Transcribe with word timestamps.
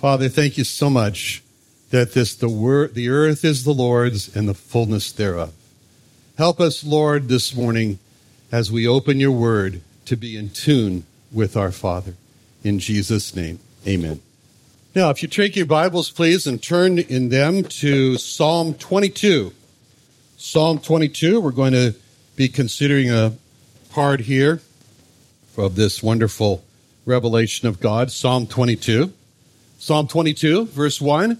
Father, 0.00 0.30
thank 0.30 0.56
you 0.56 0.64
so 0.64 0.88
much 0.88 1.42
that 1.90 2.12
this 2.12 2.34
the 2.34 2.48
word 2.48 2.94
the 2.94 3.10
earth 3.10 3.44
is 3.44 3.64
the 3.64 3.74
Lord's 3.74 4.34
and 4.34 4.48
the 4.48 4.54
fullness 4.54 5.12
thereof. 5.12 5.52
Help 6.38 6.58
us, 6.58 6.82
Lord, 6.82 7.28
this 7.28 7.54
morning 7.54 7.98
as 8.50 8.72
we 8.72 8.88
open 8.88 9.20
your 9.20 9.32
word 9.32 9.82
to 10.06 10.16
be 10.16 10.38
in 10.38 10.48
tune 10.48 11.04
with 11.30 11.54
our 11.54 11.70
Father. 11.70 12.14
In 12.64 12.78
Jesus' 12.78 13.36
name, 13.36 13.58
amen. 13.86 14.22
Now, 14.94 15.10
if 15.10 15.22
you 15.22 15.28
take 15.28 15.54
your 15.54 15.66
Bibles, 15.66 16.10
please, 16.10 16.46
and 16.46 16.62
turn 16.62 16.98
in 16.98 17.28
them 17.28 17.62
to 17.64 18.16
Psalm 18.16 18.72
22. 18.72 19.52
Psalm 20.38 20.78
22, 20.78 21.42
we're 21.42 21.50
going 21.50 21.74
to 21.74 21.94
be 22.36 22.48
considering 22.48 23.10
a 23.10 23.34
part 23.90 24.20
here 24.20 24.62
of 25.58 25.76
this 25.76 26.02
wonderful 26.02 26.64
revelation 27.04 27.68
of 27.68 27.80
God. 27.80 28.10
Psalm 28.10 28.46
22. 28.46 29.12
Psalm 29.82 30.06
22, 30.06 30.66
verse 30.66 31.00
1. 31.00 31.38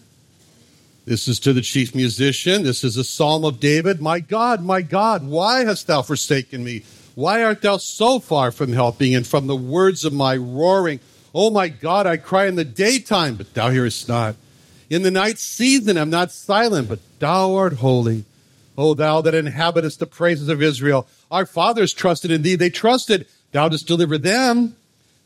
This 1.05 1.29
is 1.29 1.39
to 1.41 1.53
the 1.53 1.61
chief 1.61 1.95
musician. 1.95 2.63
This 2.63 2.83
is 2.83 2.97
a 2.97 3.05
psalm 3.05 3.45
of 3.45 3.61
David. 3.61 4.01
My 4.01 4.19
God, 4.19 4.65
my 4.65 4.81
God, 4.81 5.27
why 5.27 5.67
hast 5.67 5.89
thou 5.89 6.01
forsaken 6.01 6.65
me? 6.65 6.83
Why 7.15 7.45
art 7.45 7.61
thou 7.61 7.77
so 7.77 8.19
far 8.19 8.51
from 8.51 8.73
helping 8.73 9.15
and 9.15 9.27
from 9.27 9.47
the 9.47 9.55
words 9.55 10.07
of 10.07 10.15
my 10.15 10.39
roaring? 10.39 11.01
Oh 11.35 11.51
my 11.51 11.69
God, 11.69 12.07
I 12.07 12.17
cry 12.17 12.47
in 12.47 12.55
the 12.55 12.65
daytime, 12.65 13.35
but 13.35 13.53
thou 13.53 13.69
hearest 13.69 14.09
not. 14.09 14.37
In 14.89 15.03
the 15.03 15.11
night 15.11 15.39
season 15.39 15.99
I'm 15.99 16.09
not 16.09 16.33
silent, 16.33 16.89
but 16.89 17.01
thou 17.19 17.55
art 17.55 17.75
holy. 17.75 18.25
O 18.79 18.95
thou 18.95 19.21
that 19.21 19.35
inhabitest 19.35 19.99
the 19.99 20.07
praises 20.07 20.49
of 20.49 20.63
Israel. 20.63 21.07
Our 21.31 21.45
fathers 21.45 21.93
trusted 21.93 22.31
in 22.31 22.41
thee. 22.41 22.55
They 22.55 22.71
trusted. 22.71 23.27
Thou 23.53 23.69
didst 23.69 23.87
deliver 23.87 24.17
them. 24.17 24.77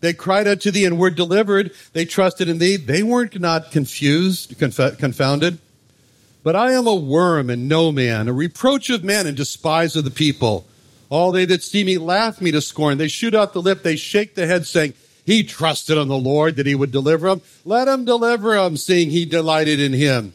They 0.04 0.12
cried 0.12 0.46
out 0.46 0.60
to 0.60 0.70
thee 0.70 0.84
and 0.84 0.98
were 0.98 1.08
delivered. 1.08 1.72
They 1.94 2.04
trusted 2.04 2.46
in 2.46 2.58
thee. 2.58 2.76
They 2.76 3.02
weren't 3.02 3.40
not 3.40 3.70
confused, 3.70 4.58
conf- 4.58 4.98
confounded. 4.98 5.56
But 6.42 6.54
I 6.54 6.72
am 6.72 6.86
a 6.86 6.94
worm 6.94 7.48
and 7.48 7.70
no 7.70 7.90
man, 7.90 8.28
a 8.28 8.34
reproach 8.34 8.90
of 8.90 9.02
men 9.02 9.26
and 9.26 9.34
despise 9.34 9.96
of 9.96 10.04
the 10.04 10.10
people. 10.10 10.66
All 11.08 11.32
they 11.32 11.46
that 11.46 11.62
see 11.62 11.84
me 11.84 11.96
laugh 11.96 12.42
me 12.42 12.50
to 12.50 12.60
scorn. 12.60 12.98
They 12.98 13.08
shoot 13.08 13.34
out 13.34 13.54
the 13.54 13.62
lip, 13.62 13.82
they 13.82 13.96
shake 13.96 14.34
the 14.34 14.46
head, 14.46 14.66
saying, 14.66 14.92
He 15.24 15.42
trusted 15.42 15.96
on 15.96 16.08
the 16.08 16.18
Lord 16.18 16.56
that 16.56 16.66
he 16.66 16.74
would 16.74 16.92
deliver 16.92 17.28
him. 17.28 17.40
Let 17.64 17.88
him 17.88 18.04
deliver 18.04 18.54
him, 18.56 18.76
seeing 18.76 19.08
he 19.08 19.24
delighted 19.24 19.80
in 19.80 19.94
him. 19.94 20.34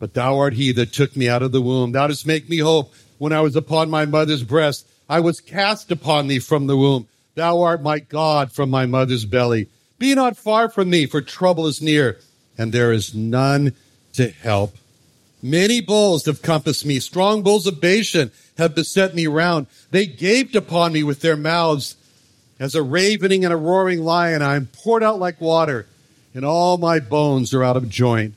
But 0.00 0.12
thou 0.12 0.38
art 0.38 0.52
he 0.52 0.70
that 0.72 0.92
took 0.92 1.16
me 1.16 1.30
out 1.30 1.42
of 1.42 1.52
the 1.52 1.62
womb. 1.62 1.92
Thou 1.92 2.08
didst 2.08 2.26
make 2.26 2.50
me 2.50 2.58
hope 2.58 2.92
when 3.16 3.32
I 3.32 3.40
was 3.40 3.56
upon 3.56 3.88
my 3.88 4.04
mother's 4.04 4.42
breast. 4.42 4.86
I 5.08 5.20
was 5.20 5.40
cast 5.40 5.90
upon 5.90 6.26
thee 6.26 6.40
from 6.40 6.66
the 6.66 6.76
womb. 6.76 7.08
Thou 7.34 7.62
art 7.62 7.82
my 7.82 7.98
God 7.98 8.52
from 8.52 8.70
my 8.70 8.86
mother's 8.86 9.24
belly. 9.24 9.68
Be 9.98 10.14
not 10.14 10.36
far 10.36 10.68
from 10.68 10.90
me, 10.90 11.06
for 11.06 11.20
trouble 11.20 11.66
is 11.66 11.80
near, 11.80 12.18
and 12.58 12.72
there 12.72 12.92
is 12.92 13.14
none 13.14 13.74
to 14.14 14.28
help. 14.28 14.76
Many 15.42 15.80
bulls 15.80 16.26
have 16.26 16.42
compassed 16.42 16.86
me. 16.86 17.00
Strong 17.00 17.42
bulls 17.42 17.66
of 17.66 17.80
Bashan 17.80 18.30
have 18.58 18.74
beset 18.74 19.14
me 19.14 19.26
round. 19.26 19.66
They 19.90 20.06
gaped 20.06 20.54
upon 20.54 20.92
me 20.92 21.02
with 21.02 21.20
their 21.20 21.36
mouths. 21.36 21.96
As 22.60 22.74
a 22.74 22.82
ravening 22.82 23.44
and 23.44 23.52
a 23.52 23.56
roaring 23.56 24.04
lion, 24.04 24.42
I 24.42 24.54
am 24.54 24.66
poured 24.66 25.02
out 25.02 25.18
like 25.18 25.40
water, 25.40 25.86
and 26.34 26.44
all 26.44 26.78
my 26.78 27.00
bones 27.00 27.52
are 27.52 27.64
out 27.64 27.76
of 27.76 27.88
joint. 27.88 28.34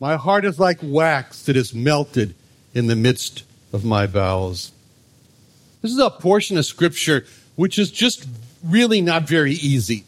My 0.00 0.16
heart 0.16 0.44
is 0.44 0.58
like 0.58 0.78
wax 0.82 1.42
that 1.42 1.56
is 1.56 1.74
melted 1.74 2.34
in 2.74 2.86
the 2.86 2.96
midst 2.96 3.44
of 3.72 3.84
my 3.84 4.06
bowels. 4.06 4.72
This 5.82 5.92
is 5.92 5.98
a 5.98 6.10
portion 6.10 6.56
of 6.56 6.64
scripture 6.64 7.26
which 7.56 7.78
is 7.78 7.90
just 7.90 8.26
really 8.64 9.00
not 9.00 9.24
very 9.24 9.52
easy 9.52 10.04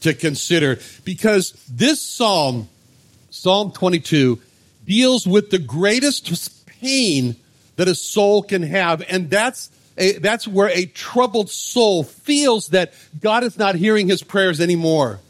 to 0.00 0.14
consider 0.14 0.78
because 1.04 1.52
this 1.70 2.00
psalm, 2.00 2.68
Psalm 3.30 3.72
22, 3.72 4.40
deals 4.86 5.26
with 5.26 5.50
the 5.50 5.58
greatest 5.58 6.66
pain 6.66 7.36
that 7.76 7.88
a 7.88 7.94
soul 7.94 8.42
can 8.42 8.62
have. 8.62 9.02
And 9.08 9.30
that's 9.30 9.70
a, 9.96 10.18
that's 10.18 10.48
where 10.48 10.68
a 10.68 10.86
troubled 10.86 11.50
soul 11.50 12.04
feels 12.04 12.68
that 12.68 12.92
God 13.20 13.44
is 13.44 13.58
not 13.58 13.74
hearing 13.74 14.08
his 14.08 14.22
prayers 14.22 14.60
anymore. 14.60 15.20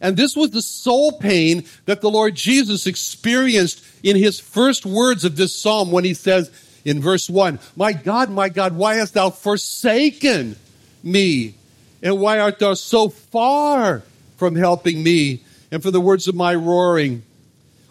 And 0.00 0.16
this 0.16 0.36
was 0.36 0.50
the 0.50 0.60
soul 0.60 1.12
pain 1.12 1.64
that 1.86 2.02
the 2.02 2.10
Lord 2.10 2.34
Jesus 2.34 2.86
experienced 2.86 3.82
in 4.02 4.16
his 4.16 4.38
first 4.38 4.84
words 4.84 5.24
of 5.24 5.36
this 5.36 5.56
psalm 5.56 5.90
when 5.90 6.04
he 6.04 6.12
says 6.12 6.50
in 6.84 7.00
verse 7.00 7.30
1, 7.30 7.58
My 7.74 7.94
God, 7.94 8.28
my 8.30 8.50
God, 8.50 8.76
why 8.76 8.96
hast 8.96 9.14
thou 9.14 9.30
forsaken 9.30 10.56
me? 11.04 11.54
And 12.02 12.20
why 12.20 12.38
art 12.38 12.58
thou 12.58 12.74
so 12.74 13.08
far 13.08 14.02
from 14.36 14.56
helping 14.56 15.02
me? 15.02 15.42
And 15.70 15.82
for 15.82 15.90
the 15.90 16.00
words 16.00 16.28
of 16.28 16.34
my 16.34 16.54
roaring, 16.54 17.22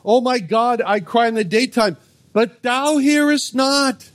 Oh 0.06 0.22
my 0.22 0.40
God, 0.40 0.82
I 0.86 1.00
cry 1.00 1.28
in 1.28 1.36
the 1.36 1.44
daytime, 1.44 1.98
but 2.34 2.62
thou 2.62 2.98
hearest 2.98 3.56
not. 3.56 4.10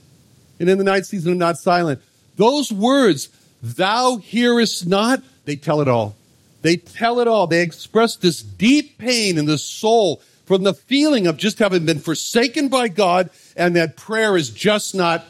And 0.59 0.69
in 0.69 0.77
the 0.77 0.83
night 0.83 1.05
season, 1.05 1.33
I'm 1.33 1.37
not 1.37 1.57
silent. 1.57 2.01
Those 2.35 2.71
words, 2.71 3.29
thou 3.61 4.17
hearest 4.17 4.87
not, 4.87 5.23
they 5.45 5.55
tell 5.55 5.81
it 5.81 5.87
all. 5.87 6.15
They 6.61 6.75
tell 6.75 7.19
it 7.19 7.27
all. 7.27 7.47
They 7.47 7.61
express 7.61 8.15
this 8.17 8.41
deep 8.41 8.97
pain 8.97 9.37
in 9.37 9.45
the 9.45 9.57
soul 9.57 10.21
from 10.45 10.63
the 10.63 10.73
feeling 10.73 11.27
of 11.27 11.37
just 11.37 11.59
having 11.59 11.85
been 11.85 11.99
forsaken 11.99 12.67
by 12.67 12.87
God 12.87 13.29
and 13.55 13.75
that 13.75 13.95
prayer 13.95 14.35
is 14.35 14.49
just 14.49 14.93
not 14.93 15.25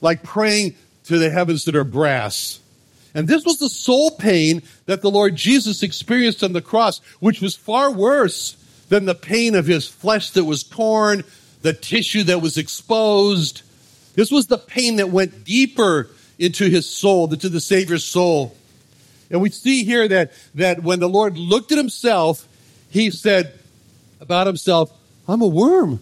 like 0.00 0.22
praying 0.22 0.74
to 1.04 1.18
the 1.18 1.30
heavens 1.30 1.64
that 1.64 1.76
are 1.76 1.84
brass. 1.84 2.60
And 3.14 3.28
this 3.28 3.44
was 3.44 3.58
the 3.58 3.68
soul 3.68 4.10
pain 4.10 4.62
that 4.86 5.00
the 5.00 5.10
Lord 5.10 5.36
Jesus 5.36 5.82
experienced 5.82 6.42
on 6.42 6.52
the 6.52 6.60
cross, 6.60 6.98
which 7.20 7.40
was 7.40 7.54
far 7.54 7.90
worse 7.90 8.56
than 8.88 9.04
the 9.04 9.14
pain 9.14 9.54
of 9.54 9.66
his 9.66 9.86
flesh 9.86 10.30
that 10.30 10.44
was 10.44 10.64
torn, 10.64 11.22
the 11.62 11.72
tissue 11.72 12.24
that 12.24 12.42
was 12.42 12.58
exposed. 12.58 13.62
This 14.14 14.30
was 14.30 14.48
the 14.48 14.58
pain 14.58 14.96
that 14.96 15.10
went 15.10 15.44
deeper 15.44 16.10
into 16.38 16.68
his 16.68 16.88
soul, 16.88 17.32
into 17.32 17.48
the 17.48 17.60
Savior's 17.60 18.04
soul. 18.04 18.56
And 19.30 19.40
we 19.40 19.50
see 19.50 19.84
here 19.84 20.06
that, 20.08 20.32
that 20.54 20.82
when 20.82 21.00
the 21.00 21.08
Lord 21.08 21.38
looked 21.38 21.72
at 21.72 21.78
himself, 21.78 22.46
he 22.90 23.10
said 23.10 23.58
about 24.20 24.46
himself, 24.46 24.92
I'm 25.26 25.40
a 25.40 25.46
worm. 25.46 26.00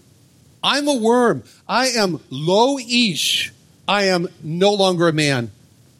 I'm 0.63 0.89
a 0.89 0.95
worm. 0.95 1.43
I 1.69 1.89
am 1.89 2.21
lo 2.31 2.79
ish. 2.79 3.53
I 3.87 4.05
am 4.05 4.29
no 4.43 4.73
longer 4.73 5.09
a 5.09 5.13
man. 5.13 5.51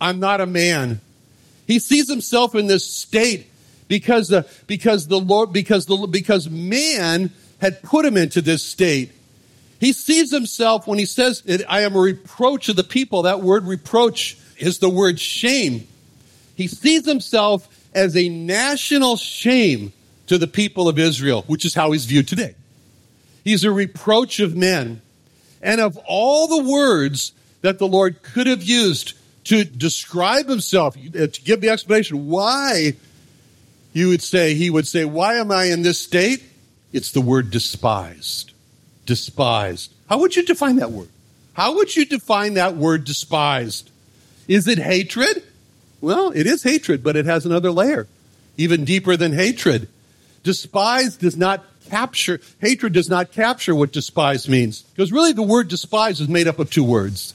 I'm 0.03 0.19
not 0.19 0.41
a 0.41 0.47
man. 0.47 1.01
He 1.69 1.79
sees 1.79 2.11
himself 2.11 2.57
in 2.57 2.67
this 2.67 2.85
state 2.85 3.47
because 3.87 4.27
the, 4.27 4.49
because 4.67 5.07
the 5.07 5.21
Lord, 5.21 5.53
because 5.53 5.87
the, 5.87 6.09
because 6.11 6.51
man 6.51 7.31
had 7.61 7.81
put 7.85 8.05
him 8.05 8.17
into 8.17 8.43
this 8.43 8.65
state. 8.65 9.13
He 9.79 9.93
sees 9.93 10.33
himself 10.33 10.89
when 10.89 10.99
he 10.99 11.07
says, 11.07 11.45
I 11.69 11.83
am 11.83 11.95
a 11.95 12.01
reproach 12.01 12.69
of 12.69 12.75
the 12.75 12.83
people. 12.83 13.23
That 13.23 13.43
word 13.43 13.65
reproach 13.65 14.37
is 14.59 14.81
the 14.81 14.91
word 14.91 15.21
shame. 15.21 15.87
He 16.57 16.67
sees 16.67 17.07
himself 17.07 17.69
as 17.95 18.17
a 18.17 18.29
national 18.29 19.17
shame 19.17 19.93
to 20.27 20.37
the 20.37 20.49
people 20.49 20.89
of 20.89 20.99
Israel, 20.99 21.45
which 21.47 21.65
is 21.65 21.75
how 21.75 21.93
he's 21.93 22.07
viewed 22.07 22.27
today. 22.27 22.57
He's 23.45 23.63
a 23.63 23.71
reproach 23.71 24.41
of 24.41 24.57
men. 24.57 25.01
And 25.63 25.81
of 25.81 25.97
all 26.09 26.49
the 26.49 26.69
words 26.69 27.33
that 27.61 27.79
the 27.79 27.87
Lord 27.87 28.23
could 28.23 28.49
have 28.49 28.65
used 28.65 29.15
to 29.45 29.65
describe 29.65 30.49
himself, 30.49 30.97
uh, 30.97 31.27
to 31.27 31.43
give 31.43 31.61
the 31.61 31.69
explanation 31.69 32.29
why 32.29 32.95
you 33.93 34.09
would 34.09 34.23
say, 34.23 34.55
he 34.55 34.71
would 34.71 34.87
say, 34.87 35.05
Why 35.05 35.35
am 35.35 35.51
I 35.51 35.65
in 35.65 35.83
this 35.83 35.99
state? 35.99 36.43
It's 36.93 37.13
the 37.13 37.21
word 37.21 37.51
despised. 37.51 38.53
Despised. 39.07 39.93
How 40.09 40.19
would 40.19 40.37
you 40.37 40.45
define 40.45 40.77
that 40.77 40.91
word? 40.91 41.09
How 41.55 41.75
would 41.77 41.95
you 41.95 42.05
define 42.05 42.55
that 42.55 42.77
word 42.77 43.05
despised? 43.05 43.91
Is 44.49 44.69
it 44.69 44.79
hatred? 44.79 45.43
Well, 46.01 46.31
it 46.31 46.47
is 46.47 46.63
hatred, 46.63 47.03
but 47.03 47.17
it 47.17 47.27
has 47.27 47.47
another 47.47 47.71
layer, 47.71 48.09
even 48.57 48.85
deeper 48.85 49.17
than 49.17 49.33
hatred. 49.33 49.89
Despise 50.43 51.17
does 51.17 51.37
not 51.37 51.65
capture, 51.89 52.41
hatred 52.61 52.93
does 52.93 53.09
not 53.09 53.33
capture 53.33 53.75
what 53.75 53.93
despise 53.93 54.49
means. 54.49 54.83
Because 54.83 55.13
really 55.13 55.33
the 55.33 55.43
word 55.43 55.69
despise 55.69 56.21
is 56.21 56.29
made 56.29 56.49
up 56.49 56.59
of 56.59 56.71
two 56.71 56.85
words. 56.85 57.35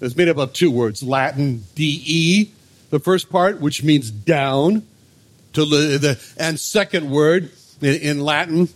It's 0.00 0.16
made 0.16 0.28
up 0.28 0.36
of 0.36 0.52
two 0.52 0.70
words 0.70 1.02
Latin 1.02 1.64
de, 1.74 2.50
the 2.90 3.00
first 3.00 3.30
part, 3.30 3.60
which 3.60 3.82
means 3.82 4.10
down, 4.10 4.86
to 5.54 5.64
the, 5.64 6.20
and 6.36 6.60
second 6.60 7.10
word 7.10 7.50
in, 7.80 7.94
in 7.94 8.20
Latin, 8.20 8.68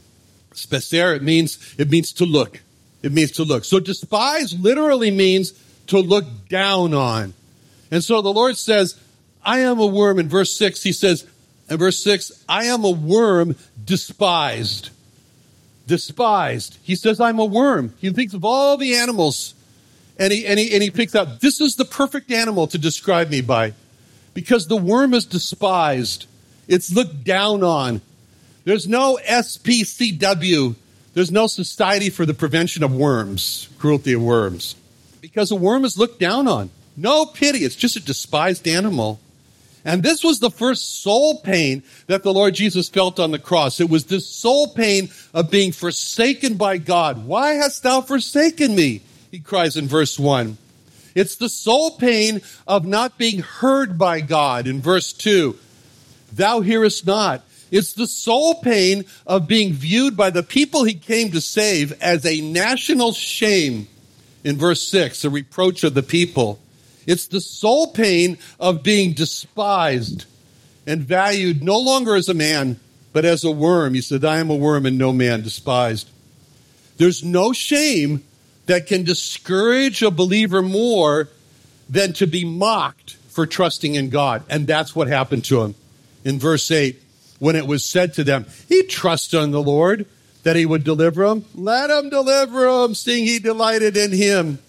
specere, 0.52 1.14
it 1.14 1.22
means, 1.22 1.75
it 1.78 1.90
means 1.90 2.12
to 2.14 2.25
look. 2.25 2.61
It 3.02 3.12
means 3.12 3.32
to 3.32 3.44
look. 3.44 3.64
So 3.64 3.81
despise 3.81 4.58
literally 4.58 5.11
means 5.11 5.52
to 5.88 5.99
look 5.99 6.25
down 6.49 6.94
on. 6.94 7.34
And 7.90 8.05
so 8.05 8.22
the 8.22 8.32
Lord 8.32 8.56
says, 8.56 8.99
I 9.44 9.61
am 9.61 9.78
a 9.78 9.87
worm. 9.87 10.19
In 10.19 10.28
verse 10.28 10.52
6, 10.52 10.82
he 10.82 10.93
says, 10.93 11.26
in 11.69 11.78
verse 11.78 12.02
6, 12.02 12.44
I 12.49 12.64
am 12.64 12.84
a 12.84 12.90
worm 12.90 13.56
despised. 13.82 14.90
Despised. 15.87 16.78
He 16.82 16.94
says, 16.94 17.20
I'm 17.20 17.38
a 17.38 17.44
worm. 17.44 17.94
He 17.99 18.11
thinks 18.11 18.34
of 18.34 18.44
all 18.44 18.76
the 18.76 18.94
animals 18.94 19.55
and 20.20 20.34
he, 20.34 20.46
and 20.46 20.58
he, 20.58 20.72
and 20.75 20.82
he 20.82 20.90
picks 20.90 21.17
out, 21.17 21.40
this 21.40 21.62
is 21.62 21.76
the 21.76 21.84
perfect 21.87 22.31
animal 22.31 22.67
to 22.67 22.78
describe 22.78 23.31
me 23.31 23.40
by. 23.40 23.72
Because 24.34 24.67
the 24.67 24.76
worm 24.76 25.14
is 25.14 25.25
despised. 25.25 26.26
It's 26.69 26.93
looked 26.93 27.25
down 27.25 27.64
on. 27.64 28.02
There's 28.64 28.87
no 28.87 29.19
SPCW. 29.26 30.76
There's 31.14 31.32
no 31.32 31.46
Society 31.46 32.11
for 32.11 32.26
the 32.26 32.34
Prevention 32.34 32.84
of 32.84 32.94
Worms, 32.94 33.70
cruelty 33.78 34.12
of 34.12 34.22
worms. 34.22 34.76
Because 35.22 35.50
a 35.50 35.56
worm 35.56 35.87
is 35.87 35.96
looked 35.96 36.20
down 36.20 36.46
on. 36.46 36.69
No 36.99 37.25
pity. 37.25 37.61
It's 37.61 37.75
just 37.75 37.96
a 37.96 38.00
despised 38.00 38.69
animal. 38.69 39.20
And 39.87 40.02
this 40.02 40.22
was 40.22 40.38
the 40.38 40.50
first 40.50 41.02
soul 41.02 41.40
pain 41.40 41.82
that 42.08 42.22
the 42.22 42.34
Lord 42.34 42.55
Jesus 42.55 42.90
felt 42.90 43.19
on 43.19 43.31
the 43.31 43.38
cross. 43.38 43.81
It 43.81 43.88
was 43.88 44.05
this 44.05 44.28
soul 44.28 44.69
pain 44.69 45.08
of 45.32 45.50
being 45.50 45.72
forsaken 45.72 46.56
by 46.56 46.76
God. 46.76 47.25
Why 47.25 47.55
hast 47.55 47.82
thou 47.82 48.02
forsaken 48.02 48.76
me? 48.76 49.00
He 49.31 49.38
cries 49.38 49.77
in 49.77 49.87
verse 49.87 50.19
1. 50.19 50.56
It's 51.15 51.37
the 51.37 51.49
soul 51.49 51.93
pain 51.93 52.43
of 52.67 52.85
not 52.85 53.19
being 53.19 53.41
heard 53.41 53.99
by 53.99 54.21
God 54.21 54.67
in 54.67 54.81
verse 54.81 55.12
2. 55.12 55.56
Thou 56.32 56.61
hearest 56.61 57.06
not. 57.06 57.43
It's 57.71 57.93
the 57.93 58.06
soul 58.06 58.56
pain 58.56 59.05
of 59.27 59.47
being 59.47 59.73
viewed 59.73 60.17
by 60.17 60.31
the 60.31 60.43
people 60.43 60.85
he 60.85 60.94
came 60.94 61.31
to 61.32 61.41
save 61.41 61.93
as 62.03 62.27
a 62.27 62.41
national 62.41 63.12
shame 63.12 63.87
in 64.43 64.56
verse 64.56 64.87
6, 64.88 65.25
a 65.25 65.31
reproach 65.31 65.85
of 65.85 65.94
the 65.94 66.03
people. 66.03 66.59
It's 67.06 67.27
the 67.27 67.41
soul 67.41 67.93
pain 67.93 68.38
of 68.59 68.82
being 68.82 69.12
despised 69.12 70.27
and 70.87 71.03
valued 71.03 71.62
no 71.62 71.79
longer 71.79 72.17
as 72.17 72.29
a 72.29 72.35
man, 72.35 72.81
but 73.12 73.25
as 73.25 73.44
a 73.44 73.50
worm. 73.50 73.94
He 73.94 74.00
said, 74.00 74.25
I 74.25 74.38
am 74.38 74.50
a 74.50 74.56
worm 74.56 74.87
and 74.87 74.99
no 74.99 75.12
man 75.12 75.43
despised. 75.43 76.09
There's 76.97 77.23
no 77.23 77.53
shame 77.53 78.25
that 78.70 78.87
can 78.87 79.02
discourage 79.02 80.00
a 80.00 80.12
believer 80.12 80.62
more 80.62 81.28
than 81.88 82.12
to 82.12 82.25
be 82.25 82.44
mocked 82.44 83.14
for 83.28 83.44
trusting 83.44 83.96
in 83.96 84.11
God. 84.11 84.44
And 84.49 84.64
that's 84.64 84.94
what 84.94 85.08
happened 85.08 85.44
to 85.46 85.62
him. 85.62 85.75
In 86.25 86.38
verse 86.38 86.70
8, 86.70 86.96
when 87.40 87.56
it 87.56 87.67
was 87.67 87.84
said 87.84 88.14
to 88.14 88.22
them, 88.22 88.46
He 88.69 88.84
trusted 88.84 89.43
in 89.43 89.50
the 89.50 89.61
Lord 89.61 90.06
that 90.44 90.55
He 90.55 90.67
would 90.67 90.84
deliver 90.84 91.25
him. 91.25 91.46
Let 91.52 91.90
him 91.90 92.11
deliver 92.11 92.84
him, 92.84 92.94
seeing 92.94 93.25
He 93.25 93.40
delighted 93.40 93.96
in 93.96 94.12
him. 94.12 94.61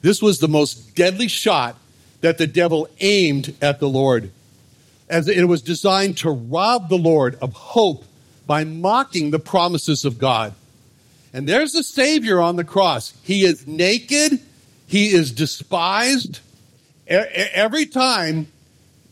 This 0.00 0.22
was 0.22 0.38
the 0.38 0.48
most 0.48 0.94
deadly 0.94 1.28
shot 1.28 1.76
that 2.22 2.38
the 2.38 2.46
devil 2.46 2.88
aimed 3.00 3.54
at 3.60 3.80
the 3.80 3.88
Lord, 3.90 4.30
as 5.10 5.28
it 5.28 5.44
was 5.44 5.60
designed 5.60 6.16
to 6.18 6.30
rob 6.30 6.88
the 6.88 6.96
Lord 6.96 7.36
of 7.42 7.52
hope 7.52 8.06
by 8.46 8.64
mocking 8.64 9.30
the 9.30 9.38
promises 9.38 10.06
of 10.06 10.18
God. 10.18 10.54
And 11.32 11.48
there's 11.48 11.72
the 11.72 11.82
Savior 11.82 12.40
on 12.40 12.56
the 12.56 12.64
cross. 12.64 13.14
He 13.22 13.44
is 13.44 13.66
naked, 13.66 14.40
he 14.86 15.12
is 15.12 15.30
despised. 15.30 16.40
Every 17.06 17.86
time, 17.86 18.48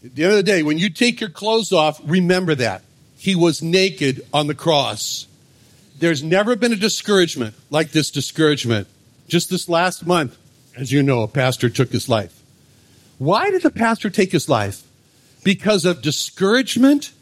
at 0.05 0.15
the 0.15 0.25
end 0.25 0.33
of 0.33 0.37
the 0.37 0.43
day, 0.43 0.63
when 0.63 0.79
you 0.79 0.91
take 0.91 1.21
your 1.21 1.31
clothes 1.31 1.73
off, 1.73 2.01
remember 2.05 2.55
that. 2.57 2.83
He 3.17 3.35
was 3.35 3.63
naked 3.63 4.25
on 4.33 4.47
the 4.47 4.55
cross. 4.55 5.27
There's 5.99 6.23
never 6.23 6.55
been 6.55 6.73
a 6.73 6.77
discouragement 6.77 7.57
like 7.71 7.91
this 7.91 8.11
discouragement. 8.11 8.87
Just 9.27 9.51
this 9.51 9.69
last 9.69 10.07
month, 10.07 10.37
as 10.77 10.93
you 10.93 11.03
know, 11.03 11.23
a 11.23 11.29
pastor 11.29 11.69
took 11.69 11.91
his 11.91 12.09
life. 12.09 12.41
Why 13.19 13.51
did 13.51 13.63
the 13.63 13.71
pastor 13.71 14.11
take 14.11 14.31
his 14.31 14.49
life? 14.49 14.85
Because 15.43 15.85
of 15.85 16.03
discouragement, 16.03 17.13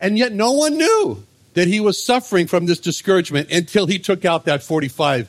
and 0.00 0.18
yet 0.18 0.32
no 0.32 0.52
one 0.52 0.76
knew 0.76 1.24
that 1.54 1.68
he 1.68 1.80
was 1.80 2.04
suffering 2.04 2.46
from 2.46 2.66
this 2.66 2.78
discouragement 2.78 3.50
until 3.50 3.86
he 3.86 3.98
took 3.98 4.24
out 4.24 4.44
that 4.44 4.62
45 4.62 5.28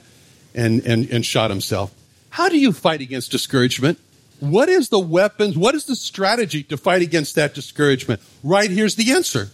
and, 0.53 0.81
and, 0.85 1.09
and 1.09 1.25
shot 1.25 1.49
himself. 1.49 1.93
How 2.31 2.49
do 2.49 2.57
you 2.57 2.71
fight 2.71 3.01
against 3.01 3.31
discouragement? 3.31 3.99
What 4.39 4.67
is 4.67 4.89
the 4.89 4.99
weapons? 4.99 5.57
What 5.57 5.75
is 5.75 5.85
the 5.85 5.95
strategy 5.95 6.63
to 6.63 6.77
fight 6.77 7.01
against 7.01 7.35
that 7.35 7.53
discouragement? 7.53 8.21
Right 8.43 8.69
here's 8.69 8.95
the 8.95 9.13
answer 9.13 9.49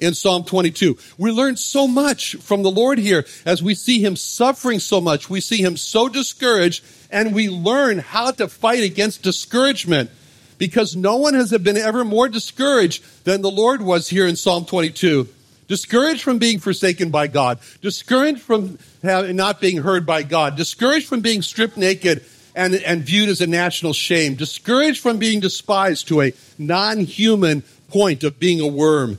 in 0.00 0.14
Psalm 0.14 0.44
22. 0.44 0.98
We 1.18 1.30
learn 1.30 1.56
so 1.56 1.86
much 1.86 2.34
from 2.36 2.62
the 2.62 2.70
Lord 2.70 2.98
here 2.98 3.24
as 3.46 3.62
we 3.62 3.74
see 3.74 4.04
him 4.04 4.16
suffering 4.16 4.80
so 4.80 5.00
much. 5.00 5.30
We 5.30 5.40
see 5.40 5.62
him 5.62 5.76
so 5.76 6.08
discouraged 6.08 6.84
and 7.10 7.34
we 7.34 7.48
learn 7.48 7.98
how 7.98 8.32
to 8.32 8.48
fight 8.48 8.82
against 8.82 9.22
discouragement 9.22 10.10
because 10.58 10.96
no 10.96 11.16
one 11.16 11.34
has 11.34 11.56
been 11.58 11.76
ever 11.76 12.04
more 12.04 12.28
discouraged 12.28 13.04
than 13.24 13.42
the 13.42 13.50
Lord 13.50 13.82
was 13.82 14.08
here 14.08 14.26
in 14.26 14.36
Psalm 14.36 14.64
22. 14.64 15.28
Discouraged 15.66 16.22
from 16.22 16.38
being 16.38 16.58
forsaken 16.58 17.10
by 17.10 17.26
God, 17.26 17.58
discouraged 17.80 18.42
from 18.42 18.78
not 19.02 19.60
being 19.60 19.78
heard 19.78 20.04
by 20.04 20.22
God, 20.22 20.56
discouraged 20.56 21.06
from 21.06 21.20
being 21.20 21.42
stripped 21.42 21.76
naked 21.76 22.24
and, 22.54 22.74
and 22.74 23.02
viewed 23.02 23.30
as 23.30 23.40
a 23.40 23.46
national 23.46 23.94
shame, 23.94 24.34
discouraged 24.34 25.00
from 25.00 25.18
being 25.18 25.40
despised 25.40 26.08
to 26.08 26.20
a 26.20 26.32
non 26.58 27.00
human 27.00 27.62
point 27.88 28.24
of 28.24 28.38
being 28.38 28.60
a 28.60 28.66
worm 28.66 29.18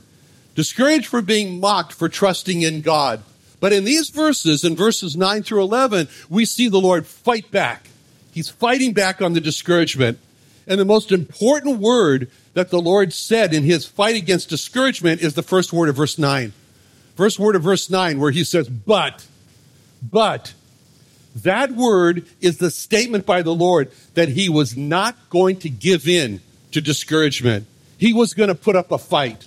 discouraged 0.56 1.06
for 1.06 1.22
being 1.22 1.60
mocked 1.60 1.92
for 1.92 2.08
trusting 2.08 2.62
in 2.62 2.80
God. 2.80 3.22
But 3.60 3.72
in 3.72 3.84
these 3.84 4.10
verses, 4.10 4.64
in 4.64 4.74
verses 4.74 5.16
9 5.16 5.44
through 5.44 5.62
11, 5.62 6.08
we 6.28 6.44
see 6.44 6.68
the 6.68 6.80
Lord 6.80 7.06
fight 7.06 7.50
back. 7.52 7.88
He's 8.32 8.48
fighting 8.50 8.92
back 8.92 9.22
on 9.22 9.34
the 9.34 9.40
discouragement. 9.40 10.18
And 10.66 10.80
the 10.80 10.84
most 10.84 11.12
important 11.12 11.78
word 11.78 12.30
that 12.54 12.70
the 12.70 12.80
Lord 12.80 13.12
said 13.12 13.54
in 13.54 13.62
his 13.62 13.86
fight 13.86 14.16
against 14.16 14.48
discouragement 14.48 15.20
is 15.20 15.34
the 15.34 15.42
first 15.42 15.72
word 15.72 15.88
of 15.88 15.96
verse 15.96 16.18
9. 16.18 16.52
First 17.14 17.38
word 17.38 17.56
of 17.56 17.62
verse 17.62 17.88
9, 17.88 18.18
where 18.18 18.30
he 18.30 18.44
says, 18.44 18.68
But, 18.68 19.26
but, 20.02 20.54
that 21.36 21.72
word 21.72 22.26
is 22.40 22.58
the 22.58 22.70
statement 22.70 23.26
by 23.26 23.42
the 23.42 23.54
Lord 23.54 23.90
that 24.14 24.30
he 24.30 24.48
was 24.48 24.76
not 24.76 25.16
going 25.28 25.58
to 25.60 25.68
give 25.68 26.08
in 26.08 26.40
to 26.72 26.80
discouragement. 26.80 27.66
He 27.98 28.12
was 28.12 28.34
going 28.34 28.48
to 28.48 28.54
put 28.54 28.76
up 28.76 28.90
a 28.90 28.98
fight. 28.98 29.46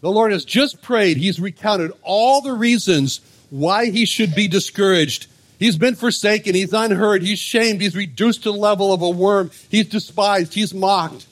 The 0.00 0.10
Lord 0.10 0.32
has 0.32 0.44
just 0.44 0.82
prayed. 0.82 1.16
He's 1.16 1.40
recounted 1.40 1.92
all 2.02 2.40
the 2.40 2.52
reasons 2.52 3.20
why 3.50 3.86
he 3.86 4.04
should 4.04 4.34
be 4.34 4.48
discouraged. 4.48 5.26
He's 5.58 5.76
been 5.76 5.94
forsaken. 5.94 6.54
He's 6.54 6.72
unheard. 6.72 7.22
He's 7.22 7.38
shamed. 7.38 7.80
He's 7.80 7.96
reduced 7.96 8.44
to 8.44 8.52
the 8.52 8.58
level 8.58 8.92
of 8.92 9.02
a 9.02 9.10
worm. 9.10 9.50
He's 9.68 9.88
despised. 9.88 10.54
He's 10.54 10.72
mocked. 10.72 11.26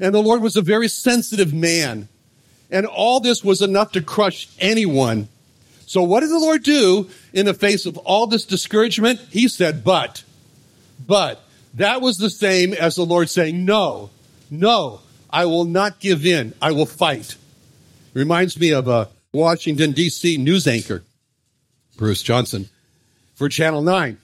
And 0.00 0.14
the 0.14 0.22
Lord 0.22 0.42
was 0.42 0.56
a 0.56 0.62
very 0.62 0.88
sensitive 0.88 1.54
man. 1.54 2.08
And 2.70 2.86
all 2.86 3.20
this 3.20 3.44
was 3.44 3.62
enough 3.62 3.92
to 3.92 4.02
crush 4.02 4.48
anyone. 4.58 5.28
So 5.86 6.02
what 6.02 6.20
did 6.20 6.30
the 6.30 6.38
Lord 6.38 6.62
do 6.62 7.08
in 7.32 7.46
the 7.46 7.54
face 7.54 7.86
of 7.86 7.96
all 7.98 8.26
this 8.26 8.44
discouragement? 8.44 9.20
He 9.30 9.48
said, 9.48 9.84
but, 9.84 10.24
but, 11.06 11.40
that 11.74 12.00
was 12.00 12.18
the 12.18 12.30
same 12.30 12.72
as 12.72 12.96
the 12.96 13.04
Lord 13.04 13.28
saying, 13.28 13.64
no, 13.64 14.10
no, 14.50 15.00
I 15.30 15.46
will 15.46 15.64
not 15.64 16.00
give 16.00 16.24
in. 16.24 16.54
I 16.62 16.72
will 16.72 16.86
fight. 16.86 17.36
Reminds 18.14 18.58
me 18.58 18.72
of 18.72 18.88
a 18.88 19.08
Washington, 19.32 19.92
D.C. 19.92 20.36
news 20.38 20.66
anchor, 20.66 21.02
Bruce 21.96 22.22
Johnson, 22.22 22.68
for 23.34 23.48
Channel 23.48 23.82
9. 23.82 24.18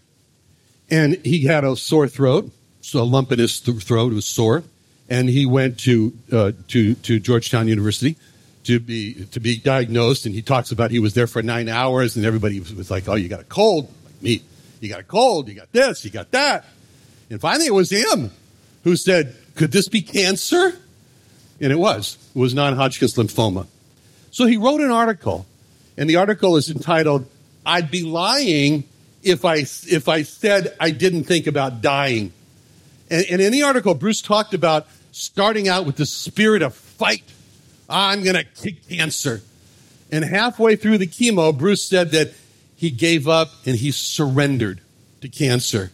And 0.91 1.15
he 1.25 1.45
had 1.45 1.65
a 1.65 1.77
sore 1.77 2.09
throat, 2.09 2.51
so 2.81 3.01
a 3.01 3.05
lump 3.05 3.31
in 3.33 3.39
his 3.39 3.61
th- 3.61 3.83
throat 3.83 4.13
was 4.13 4.27
sore. 4.27 4.65
And 5.09 5.29
he 5.29 5.47
went 5.47 5.79
to, 5.81 6.13
uh, 6.33 6.53
to, 6.69 6.95
to 6.95 7.19
Georgetown 7.19 7.69
University 7.69 8.17
to 8.65 8.79
be, 8.79 9.27
to 9.27 9.41
be 9.41 9.59
diagnosed. 9.59 10.27
And 10.27 10.35
he 10.35 10.43
talks 10.43 10.71
about 10.71 10.91
he 10.91 10.99
was 10.99 11.15
there 11.15 11.27
for 11.27 11.43
nine 11.43 11.69
hours 11.69 12.17
and 12.17 12.25
everybody 12.25 12.61
was 12.61 12.91
like, 12.91 13.09
oh, 13.09 13.15
you 13.15 13.29
got 13.29 13.41
a 13.41 13.45
cold. 13.45 13.93
Like 14.05 14.23
me. 14.23 14.43
You 14.81 14.89
got 14.89 15.01
a 15.01 15.05
cold. 15.05 15.49
You 15.49 15.55
got 15.55 15.73
this. 15.73 16.05
You 16.05 16.11
got 16.11 16.31
that. 16.31 16.65
And 17.29 17.41
finally 17.41 17.67
it 17.67 17.75
was 17.75 17.91
him 17.91 18.31
who 18.85 18.97
said, 18.97 19.35
could 19.57 19.73
this 19.73 19.89
be 19.89 20.01
cancer? 20.01 20.79
And 21.61 21.73
it 21.73 21.79
was. 21.79 22.17
It 22.35 22.39
was 22.39 22.55
non-Hodgkin's 22.55 23.15
lymphoma. 23.15 23.67
So 24.31 24.47
he 24.47 24.57
wrote 24.57 24.81
an 24.81 24.91
article 24.91 25.47
And 25.97 26.09
the 26.09 26.17
article 26.17 26.57
is 26.57 26.71
entitled, 26.71 27.27
I'd 27.67 27.91
be 27.91 28.03
lying 28.03 28.85
if 29.23 29.45
I, 29.45 29.57
if 29.57 30.09
I 30.09 30.23
said 30.23 30.77
I 30.81 30.91
didn't 30.91 31.25
think 31.25 31.47
about 31.47 31.81
dying. 31.81 32.33
And, 33.11 33.27
and 33.31 33.41
in 33.41 33.53
the 33.53 33.63
article, 33.63 33.95
Bruce 33.95 34.23
talked 34.23 34.55
about 34.55 34.87
starting 35.13 35.69
out 35.69 35.87
with 35.87 35.97
the 35.97 36.07
spirit 36.07 36.63
of 36.63 36.75
fight. 36.75 37.25
I'm 37.89 38.23
going 38.23 38.37
to 38.37 38.45
kick 38.45 38.89
cancer. 38.89 39.43
And 40.13 40.25
halfway 40.25 40.77
through 40.77 40.99
the 40.99 41.07
chemo, 41.07 41.57
Bruce 41.57 41.89
said 41.89 42.11
that 42.13 42.33
he 42.77 42.91
gave 42.91 43.29
up 43.29 43.51
and 43.67 43.77
he 43.77 43.91
surrendered 43.91 44.81
to 45.21 45.29
cancer. 45.29 45.93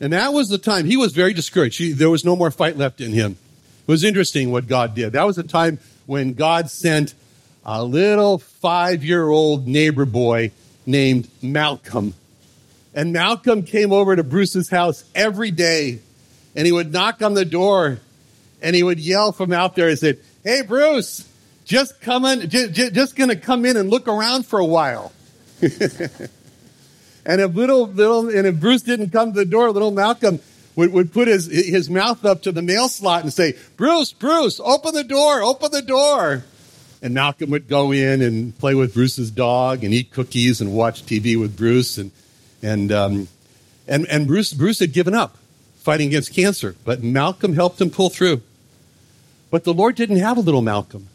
And 0.00 0.12
that 0.12 0.32
was 0.32 0.48
the 0.48 0.58
time 0.58 0.86
he 0.86 0.96
was 0.96 1.12
very 1.12 1.32
discouraged. 1.32 1.78
He, 1.78 1.92
there 1.92 2.10
was 2.10 2.24
no 2.24 2.36
more 2.36 2.50
fight 2.50 2.76
left 2.76 3.00
in 3.00 3.12
him. 3.12 3.36
It 3.86 3.90
was 3.90 4.04
interesting 4.04 4.50
what 4.50 4.66
God 4.66 4.94
did. 4.94 5.12
That 5.12 5.26
was 5.26 5.36
the 5.36 5.42
time 5.42 5.78
when 6.06 6.34
God 6.34 6.70
sent 6.70 7.14
a 7.64 7.84
little 7.84 8.38
five 8.38 9.04
year 9.04 9.28
old 9.28 9.66
neighbor 9.66 10.04
boy 10.04 10.50
named 10.86 11.28
Malcolm. 11.42 12.14
And 12.94 13.12
Malcolm 13.12 13.64
came 13.64 13.92
over 13.92 14.14
to 14.14 14.22
Bruce's 14.22 14.70
house 14.70 15.04
every 15.14 15.50
day 15.50 15.98
and 16.54 16.64
he 16.64 16.72
would 16.72 16.92
knock 16.92 17.22
on 17.22 17.34
the 17.34 17.44
door 17.44 17.98
and 18.62 18.76
he 18.76 18.82
would 18.82 19.00
yell 19.00 19.32
from 19.32 19.52
out 19.52 19.74
there 19.74 19.88
and 19.88 19.98
say, 19.98 20.16
Hey, 20.44 20.62
Bruce, 20.62 21.28
just 21.64 22.00
coming, 22.00 22.48
just, 22.48 22.72
just 22.72 23.16
going 23.16 23.30
to 23.30 23.36
come 23.36 23.64
in 23.64 23.76
and 23.76 23.90
look 23.90 24.06
around 24.06 24.46
for 24.46 24.58
a 24.58 24.64
while. 24.64 25.12
and 25.60 25.70
if 27.26 27.54
little, 27.54 27.88
little, 27.88 28.28
and 28.28 28.46
if 28.46 28.60
Bruce 28.60 28.82
didn't 28.82 29.10
come 29.10 29.32
to 29.32 29.38
the 29.38 29.44
door, 29.44 29.70
little 29.70 29.90
Malcolm 29.90 30.38
would, 30.76 30.92
would 30.92 31.12
put 31.12 31.26
his, 31.26 31.46
his 31.46 31.90
mouth 31.90 32.24
up 32.24 32.42
to 32.42 32.52
the 32.52 32.62
mail 32.62 32.88
slot 32.88 33.22
and 33.22 33.32
say, 33.32 33.54
Bruce, 33.76 34.12
Bruce, 34.12 34.60
open 34.60 34.94
the 34.94 35.04
door, 35.04 35.42
open 35.42 35.70
the 35.72 35.82
door. 35.82 36.44
And 37.02 37.14
Malcolm 37.14 37.50
would 37.50 37.68
go 37.68 37.92
in 37.92 38.22
and 38.22 38.56
play 38.58 38.74
with 38.74 38.94
Bruce's 38.94 39.30
dog 39.30 39.84
and 39.84 39.92
eat 39.92 40.10
cookies 40.10 40.60
and 40.60 40.72
watch 40.72 41.04
TV 41.04 41.38
with 41.38 41.56
Bruce. 41.56 41.98
And, 41.98 42.12
and, 42.64 42.90
um, 42.90 43.28
and, 43.86 44.06
and 44.06 44.26
Bruce, 44.26 44.52
Bruce 44.52 44.78
had 44.78 44.92
given 44.92 45.14
up 45.14 45.36
fighting 45.76 46.08
against 46.08 46.34
cancer, 46.34 46.74
but 46.84 47.02
Malcolm 47.02 47.52
helped 47.52 47.80
him 47.80 47.90
pull 47.90 48.08
through. 48.08 48.40
But 49.50 49.64
the 49.64 49.74
Lord 49.74 49.96
didn't 49.96 50.16
have 50.16 50.38
a 50.38 50.40
little 50.40 50.62
Malcolm. 50.62 51.08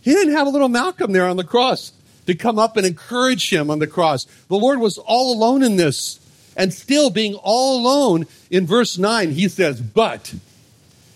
He 0.00 0.12
didn't 0.12 0.34
have 0.34 0.46
a 0.46 0.50
little 0.50 0.68
Malcolm 0.68 1.12
there 1.12 1.26
on 1.26 1.36
the 1.36 1.44
cross 1.44 1.92
to 2.26 2.34
come 2.34 2.58
up 2.58 2.76
and 2.76 2.86
encourage 2.86 3.52
him 3.52 3.68
on 3.68 3.80
the 3.80 3.86
cross. 3.86 4.24
The 4.48 4.56
Lord 4.56 4.78
was 4.78 4.96
all 4.98 5.34
alone 5.34 5.62
in 5.62 5.76
this. 5.76 6.20
And 6.56 6.72
still 6.72 7.10
being 7.10 7.34
all 7.34 7.80
alone, 7.80 8.26
in 8.50 8.66
verse 8.66 8.98
9, 8.98 9.30
he 9.30 9.48
says, 9.48 9.80
But 9.80 10.34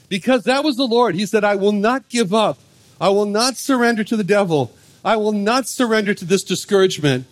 because 0.08 0.44
that 0.44 0.64
was 0.64 0.76
the 0.76 0.86
Lord, 0.86 1.14
he 1.14 1.26
said, 1.26 1.44
I 1.44 1.56
will 1.56 1.72
not 1.72 2.08
give 2.08 2.32
up. 2.32 2.58
I 3.00 3.10
will 3.10 3.26
not 3.26 3.56
surrender 3.56 4.02
to 4.04 4.16
the 4.16 4.24
devil. 4.24 4.72
I 5.04 5.16
will 5.16 5.32
not 5.32 5.68
surrender 5.68 6.14
to 6.14 6.24
this 6.24 6.42
discouragement. 6.42 7.26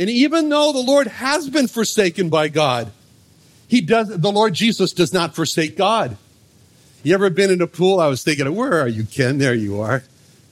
And 0.00 0.08
even 0.08 0.48
though 0.48 0.72
the 0.72 0.78
Lord 0.78 1.08
has 1.08 1.50
been 1.50 1.68
forsaken 1.68 2.30
by 2.30 2.48
God, 2.48 2.90
he 3.68 3.82
does, 3.82 4.08
the 4.08 4.32
Lord 4.32 4.54
Jesus 4.54 4.94
does 4.94 5.12
not 5.12 5.34
forsake 5.34 5.76
God. 5.76 6.16
You 7.02 7.12
ever 7.12 7.28
been 7.28 7.50
in 7.50 7.60
a 7.60 7.66
pool? 7.66 8.00
I 8.00 8.06
was 8.06 8.24
thinking, 8.24 8.52
where 8.54 8.80
are 8.80 8.88
you, 8.88 9.04
Ken? 9.04 9.36
There 9.36 9.52
you 9.52 9.82
are. 9.82 10.02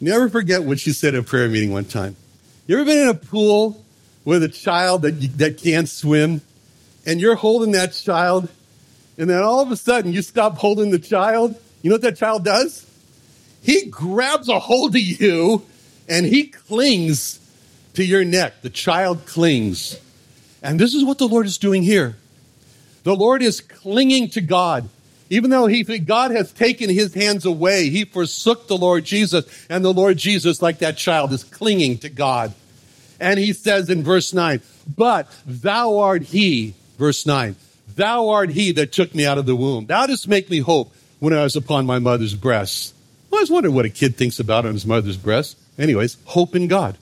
Never 0.03 0.29
forget 0.29 0.65
what 0.65 0.79
she 0.79 0.93
said 0.93 1.15
at 1.15 1.21
a 1.21 1.23
prayer 1.23 1.49
meeting 1.49 1.73
one 1.73 1.87
time. 1.87 2.15
You 2.67 2.77
ever 2.77 2.85
been 2.85 2.99
in 2.99 3.09
a 3.09 3.15
pool 3.15 3.83
with 4.27 4.43
a 4.43 4.51
child 4.51 5.01
that, 5.01 5.13
that 5.39 5.57
can't 5.57 5.89
swim 5.89 6.43
and 7.07 7.19
you're 7.19 7.35
holding 7.35 7.73
that 7.73 7.95
child 7.95 8.51
and 9.17 9.31
then 9.31 9.43
all 9.43 9.61
of 9.61 9.73
a 9.73 9.77
sudden 9.77 10.13
you 10.13 10.21
stop 10.21 10.59
holding 10.59 10.91
the 10.91 10.99
child? 10.99 11.59
You 11.81 11.89
know 11.89 11.95
what 11.95 12.03
that 12.03 12.19
child 12.19 12.45
does? 12.45 12.85
He 13.63 13.87
grabs 13.87 14.51
a 14.51 14.59
hold 14.59 14.95
of 14.95 15.01
you 15.01 15.65
and 16.07 16.27
he 16.27 16.49
clings 16.49 17.41
to 17.99 18.05
your 18.05 18.25
neck. 18.25 18.63
The 18.63 18.71
child 18.71 19.27
clings. 19.27 19.99
And 20.63 20.79
this 20.79 20.95
is 20.95 21.05
what 21.05 21.19
the 21.19 21.27
Lord 21.27 21.47
is 21.47 21.59
doing 21.59 21.83
here. 21.83 22.15
The 23.03 23.17
Lord 23.17 23.43
is 23.43 23.61
clinging 23.61 24.31
to 24.31 24.41
God. 24.41 24.89
Even 25.31 25.51
though 25.51 25.67
he, 25.67 25.83
God 25.99 26.31
has 26.31 26.53
taken 26.53 26.89
his 26.89 27.13
hands 27.13 27.45
away, 27.45 27.91
he 27.91 28.05
forsook 28.05 28.69
the 28.69 28.77
Lord 28.77 29.05
Jesus, 29.05 29.47
and 29.69 29.85
the 29.85 29.93
Lord 29.93 30.17
Jesus, 30.17 30.63
like 30.63 30.79
that 30.79 30.97
child, 30.97 31.33
is 31.33 31.43
clinging 31.43 31.99
to 31.99 32.09
God. 32.09 32.55
And 33.19 33.37
he 33.37 33.53
says 33.53 33.91
in 33.91 34.05
verse 34.05 34.33
9, 34.33 34.61
But 34.97 35.29
thou 35.45 35.99
art 35.99 36.23
he, 36.23 36.75
verse 36.99 37.27
9, 37.27 37.57
thou 37.97 38.29
art 38.29 38.51
he 38.51 38.71
that 38.73 38.93
took 38.93 39.13
me 39.13 39.27
out 39.27 39.39
of 39.39 39.47
the 39.47 39.57
womb. 39.57 39.87
Thou 39.87 40.07
didst 40.07 40.29
make 40.29 40.49
me 40.49 40.61
hope 40.61 40.95
when 41.19 41.33
I 41.33 41.43
was 41.43 41.57
upon 41.57 41.85
my 41.85 41.99
mother's 41.99 42.37
breast. 42.37 42.95
I 43.33 43.37
always 43.37 43.51
wonder 43.51 43.73
what 43.73 43.87
a 43.87 43.91
kid 43.91 44.15
thinks 44.17 44.39
about 44.39 44.67
on 44.67 44.73
his 44.73 44.87
mother's 44.87 45.17
breast. 45.17 45.59
Anyways, 45.77 46.17
hope 46.27 46.55
in 46.55 46.69
God. 46.69 46.97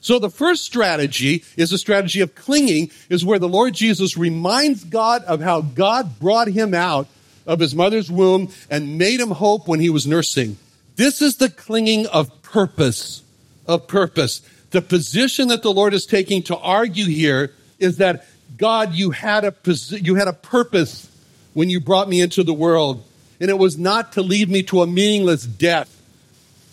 So 0.00 0.18
the 0.18 0.30
first 0.30 0.64
strategy 0.64 1.44
is 1.56 1.72
a 1.72 1.78
strategy 1.78 2.20
of 2.20 2.34
clinging, 2.34 2.90
is 3.08 3.24
where 3.24 3.38
the 3.38 3.48
Lord 3.48 3.74
Jesus 3.74 4.16
reminds 4.16 4.84
God 4.84 5.24
of 5.24 5.40
how 5.40 5.60
God 5.60 6.18
brought 6.18 6.48
him 6.48 6.74
out 6.74 7.06
of 7.46 7.60
his 7.60 7.74
mother's 7.74 8.10
womb 8.10 8.50
and 8.70 8.98
made 8.98 9.20
him 9.20 9.30
hope 9.30 9.68
when 9.68 9.80
he 9.80 9.90
was 9.90 10.06
nursing. 10.06 10.56
This 10.96 11.20
is 11.20 11.36
the 11.36 11.50
clinging 11.50 12.06
of 12.06 12.42
purpose, 12.42 13.22
of 13.66 13.88
purpose. 13.88 14.42
The 14.70 14.82
position 14.82 15.48
that 15.48 15.62
the 15.62 15.72
Lord 15.72 15.94
is 15.94 16.06
taking 16.06 16.42
to 16.44 16.56
argue 16.56 17.06
here 17.06 17.52
is 17.78 17.98
that 17.98 18.26
God, 18.56 18.94
you 18.94 19.10
had 19.10 19.44
a, 19.44 19.54
you 19.90 20.14
had 20.14 20.28
a 20.28 20.32
purpose 20.32 21.08
when 21.54 21.68
you 21.68 21.80
brought 21.80 22.08
me 22.08 22.20
into 22.20 22.42
the 22.42 22.52
world, 22.52 23.04
and 23.40 23.50
it 23.50 23.58
was 23.58 23.78
not 23.78 24.12
to 24.12 24.22
lead 24.22 24.48
me 24.48 24.62
to 24.64 24.82
a 24.82 24.86
meaningless 24.86 25.44
death. 25.44 25.96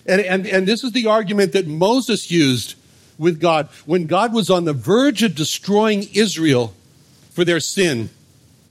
And, 0.06 0.22
and, 0.22 0.48
and 0.48 0.68
this 0.68 0.84
is 0.84 0.92
the 0.92 1.08
argument 1.08 1.54
that 1.54 1.68
Moses 1.68 2.30
used 2.32 2.76
with 3.18 3.40
God 3.40 3.70
when 3.86 4.06
God 4.06 4.34
was 4.34 4.50
on 4.50 4.66
the 4.66 4.74
verge 4.74 5.24
of 5.24 5.36
destroying 5.36 6.08
Israel 6.14 6.74
for 7.32 7.46
their 7.46 7.60
sin. 7.60 8.10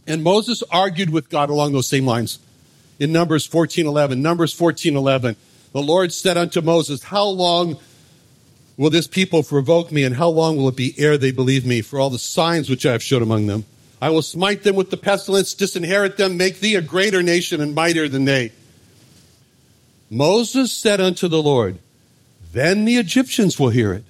And 0.07 0.23
Moses 0.23 0.63
argued 0.71 1.11
with 1.11 1.29
God 1.29 1.51
along 1.51 1.73
those 1.73 1.89
same 1.89 2.07
lines 2.07 2.39
in 2.99 3.13
Numbers 3.13 3.47
14:11. 3.47 4.23
Numbers 4.23 4.55
14:11. 4.55 5.37
The 5.73 5.83
Lord 5.83 6.13
said 6.13 6.37
unto 6.37 6.61
Moses, 6.61 7.03
"How 7.05 7.27
long 7.27 7.77
will 8.77 8.91
this 8.91 9.07
people 9.07 9.43
provoke 9.43 9.91
me, 9.91 10.05
and 10.05 10.17
how 10.17 10.29
long 10.29 10.57
will 10.57 10.69
it 10.69 10.77
be 10.77 10.95
ere 10.97 11.19
they 11.19 11.31
believe 11.33 11.67
me 11.67 11.81
for 11.81 11.99
all 11.99 12.11
the 12.11 12.19
signs 12.19 12.69
which 12.71 12.87
I 12.87 12.93
have 12.93 13.03
showed 13.03 13.23
among 13.23 13.47
them? 13.47 13.65
I 14.01 14.11
will 14.11 14.23
smite 14.23 14.63
them 14.63 14.77
with 14.77 14.91
the 14.91 14.97
pestilence, 14.97 15.55
disinherit 15.55 16.19
them, 16.19 16.37
make 16.37 16.61
thee 16.61 16.75
a 16.75 16.83
greater 16.83 17.23
nation 17.23 17.61
and 17.61 17.75
mightier 17.75 18.09
than 18.09 18.27
they." 18.27 18.53
Moses 20.09 20.71
said 20.71 21.01
unto 21.01 21.27
the 21.27 21.43
Lord, 21.43 21.79
"Then 22.53 22.85
the 22.85 22.97
Egyptians 22.97 23.59
will 23.59 23.71
hear 23.71 23.93
it." 23.93 24.05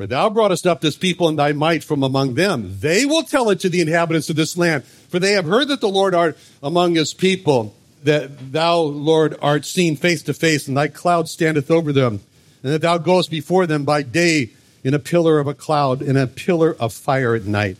For 0.00 0.06
thou 0.06 0.30
broughtest 0.30 0.66
up 0.66 0.80
this 0.80 0.96
people 0.96 1.28
in 1.28 1.36
thy 1.36 1.52
might 1.52 1.84
from 1.84 2.02
among 2.02 2.32
them. 2.32 2.78
They 2.80 3.04
will 3.04 3.22
tell 3.22 3.50
it 3.50 3.60
to 3.60 3.68
the 3.68 3.82
inhabitants 3.82 4.30
of 4.30 4.36
this 4.36 4.56
land. 4.56 4.82
For 4.84 5.18
they 5.18 5.32
have 5.32 5.44
heard 5.44 5.68
that 5.68 5.82
the 5.82 5.90
Lord 5.90 6.14
art 6.14 6.38
among 6.62 6.94
his 6.94 7.12
people, 7.12 7.74
that 8.04 8.50
thou, 8.50 8.78
Lord, 8.78 9.36
art 9.42 9.66
seen 9.66 9.96
face 9.96 10.22
to 10.22 10.32
face, 10.32 10.66
and 10.66 10.74
thy 10.74 10.88
cloud 10.88 11.28
standeth 11.28 11.70
over 11.70 11.92
them, 11.92 12.20
and 12.62 12.72
that 12.72 12.80
thou 12.80 12.96
goest 12.96 13.30
before 13.30 13.66
them 13.66 13.84
by 13.84 14.00
day 14.00 14.48
in 14.82 14.94
a 14.94 14.98
pillar 14.98 15.38
of 15.38 15.46
a 15.46 15.52
cloud, 15.52 16.00
and 16.00 16.16
a 16.16 16.26
pillar 16.26 16.74
of 16.80 16.94
fire 16.94 17.34
at 17.34 17.44
night. 17.44 17.76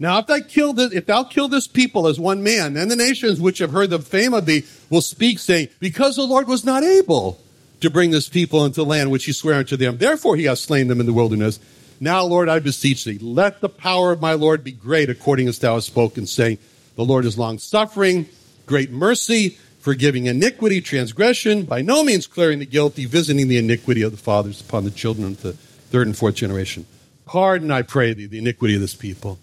Now, 0.00 0.18
if 0.18 0.26
this, 0.26 0.92
if 0.92 1.06
thou 1.06 1.22
kill 1.22 1.46
this 1.46 1.68
people 1.68 2.08
as 2.08 2.18
one 2.18 2.42
man, 2.42 2.74
then 2.74 2.88
the 2.88 2.96
nations 2.96 3.40
which 3.40 3.58
have 3.58 3.70
heard 3.70 3.90
the 3.90 4.00
fame 4.00 4.34
of 4.34 4.46
thee 4.46 4.64
will 4.90 5.00
speak, 5.00 5.38
saying, 5.38 5.68
Because 5.78 6.16
the 6.16 6.26
Lord 6.26 6.48
was 6.48 6.64
not 6.64 6.82
able 6.82 7.38
to 7.82 7.90
bring 7.90 8.10
this 8.10 8.28
people 8.28 8.64
into 8.64 8.82
land 8.82 9.10
which 9.10 9.24
he 9.24 9.32
sware 9.32 9.56
unto 9.56 9.76
them. 9.76 9.98
Therefore 9.98 10.36
he 10.36 10.44
hath 10.44 10.58
slain 10.58 10.88
them 10.88 11.00
in 11.00 11.06
the 11.06 11.12
wilderness. 11.12 11.60
Now, 12.00 12.24
Lord, 12.24 12.48
I 12.48 12.58
beseech 12.58 13.04
thee, 13.04 13.18
let 13.20 13.60
the 13.60 13.68
power 13.68 14.10
of 14.10 14.20
my 14.20 14.32
Lord 14.32 14.64
be 14.64 14.72
great 14.72 15.08
according 15.08 15.46
as 15.46 15.58
thou 15.60 15.74
hast 15.74 15.86
spoken, 15.86 16.26
saying, 16.26 16.58
The 16.96 17.04
Lord 17.04 17.24
is 17.24 17.38
long 17.38 17.58
suffering, 17.58 18.26
great 18.66 18.90
mercy, 18.90 19.50
forgiving 19.78 20.26
iniquity, 20.26 20.80
transgression, 20.80 21.64
by 21.64 21.82
no 21.82 22.02
means 22.02 22.26
clearing 22.26 22.58
the 22.58 22.66
guilty, 22.66 23.04
visiting 23.04 23.48
the 23.48 23.58
iniquity 23.58 24.02
of 24.02 24.10
the 24.10 24.16
fathers 24.16 24.60
upon 24.60 24.84
the 24.84 24.90
children 24.90 25.26
of 25.26 25.42
the 25.42 25.52
third 25.52 26.06
and 26.06 26.16
fourth 26.16 26.34
generation. 26.34 26.86
Pardon, 27.24 27.70
I 27.70 27.82
pray 27.82 28.14
thee, 28.14 28.26
the 28.26 28.38
iniquity 28.38 28.74
of 28.74 28.80
this 28.80 28.94
people. 28.94 29.38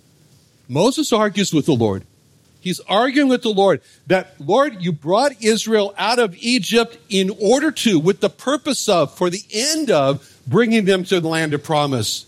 Moses 0.68 1.14
argues 1.14 1.54
with 1.54 1.66
the 1.66 1.74
Lord. 1.74 2.04
He's 2.70 2.80
arguing 2.82 3.30
with 3.30 3.42
the 3.42 3.50
Lord 3.50 3.82
that, 4.06 4.36
Lord, 4.40 4.80
you 4.80 4.92
brought 4.92 5.42
Israel 5.42 5.92
out 5.98 6.20
of 6.20 6.36
Egypt 6.38 7.00
in 7.10 7.32
order 7.42 7.72
to, 7.72 8.00
with 8.00 8.20
the 8.20 8.30
purpose 8.30 8.88
of, 8.88 9.12
for 9.18 9.32
the 9.32 9.42
end 9.52 9.90
of, 9.90 10.40
bringing 10.46 10.86
them 10.86 11.04
to 11.06 11.20
the 11.20 11.28
land 11.28 11.56
of 11.56 11.64
promise. 11.64 12.28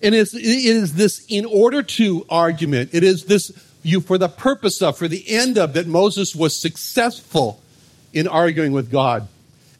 And 0.00 0.14
it 0.14 0.32
is 0.32 0.94
this 0.94 1.26
in 1.28 1.44
order 1.44 1.82
to 1.82 2.24
argument. 2.30 2.90
It 2.92 3.02
is 3.02 3.24
this 3.24 3.50
you 3.82 4.00
for 4.00 4.18
the 4.18 4.28
purpose 4.28 4.82
of, 4.82 4.96
for 4.96 5.08
the 5.08 5.28
end 5.28 5.58
of, 5.58 5.72
that 5.72 5.88
Moses 5.88 6.32
was 6.32 6.56
successful 6.56 7.60
in 8.12 8.28
arguing 8.28 8.70
with 8.70 8.88
God. 8.88 9.26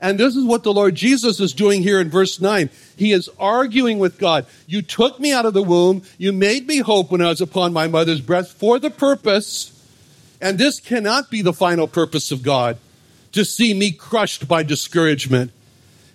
And 0.00 0.18
this 0.18 0.35
is 0.35 0.44
what 0.44 0.64
the 0.64 0.73
Lord 0.73 0.97
Jesus 0.97 1.38
is 1.38 1.52
doing 1.52 1.80
here 1.80 2.00
in 2.00 2.11
verse 2.11 2.40
9. 2.40 2.71
He 2.97 3.12
is 3.12 3.30
arguing 3.38 4.00
with 4.00 4.18
God. 4.18 4.47
You 4.66 4.82
took 4.82 5.21
me 5.21 5.32
out 5.32 5.47
of 5.47 5.54
the 5.54 5.62
womb. 5.62 6.02
You 6.18 6.32
made 6.32 6.66
me 6.66 6.78
hope 6.78 7.12
when 7.12 7.23
I 7.23 7.28
was 7.28 7.40
upon 7.40 7.73
my 7.73 7.87
mother's 7.87 8.21
breast 8.21 8.56
for 8.56 8.80
the 8.80 8.90
purpose 8.90 9.72
and 10.42 10.58
this 10.58 10.80
cannot 10.80 11.30
be 11.30 11.40
the 11.40 11.52
final 11.52 11.87
purpose 11.87 12.32
of 12.32 12.42
God 12.42 12.76
to 13.30 13.44
see 13.44 13.72
me 13.72 13.92
crushed 13.92 14.49
by 14.49 14.64
discouragement. 14.64 15.52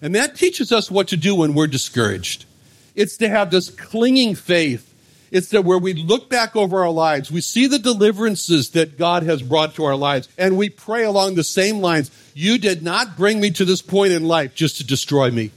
And 0.01 0.13
that 0.13 0.35
teaches 0.35 0.71
us 0.71 0.91
what 0.91 1.07
to 1.07 1.17
do 1.17 1.33
when 1.33 1.55
we're 1.55 1.67
discouraged. 1.67 2.45
It's 2.93 3.17
to 3.17 3.29
have 3.29 3.49
this 3.49 3.69
clinging 3.69 4.35
faith. 4.35 4.93
It's 5.31 5.49
that 5.49 5.63
where 5.63 5.77
we 5.79 5.93
look 5.93 6.29
back 6.29 6.55
over 6.55 6.83
our 6.83 6.91
lives, 6.91 7.31
we 7.31 7.41
see 7.41 7.67
the 7.67 7.79
deliverances 7.79 8.71
that 8.71 8.97
God 8.97 9.23
has 9.23 9.41
brought 9.41 9.75
to 9.75 9.85
our 9.85 9.95
lives, 9.95 10.29
and 10.37 10.57
we 10.57 10.69
pray 10.69 11.03
along 11.03 11.35
the 11.35 11.43
same 11.43 11.79
lines. 11.79 12.11
You 12.33 12.57
did 12.57 12.83
not 12.83 13.17
bring 13.17 13.39
me 13.39 13.51
to 13.51 13.65
this 13.65 13.81
point 13.81 14.13
in 14.13 14.25
life 14.25 14.55
just 14.55 14.77
to 14.77 14.85
destroy 14.85 15.31
me. 15.31 15.51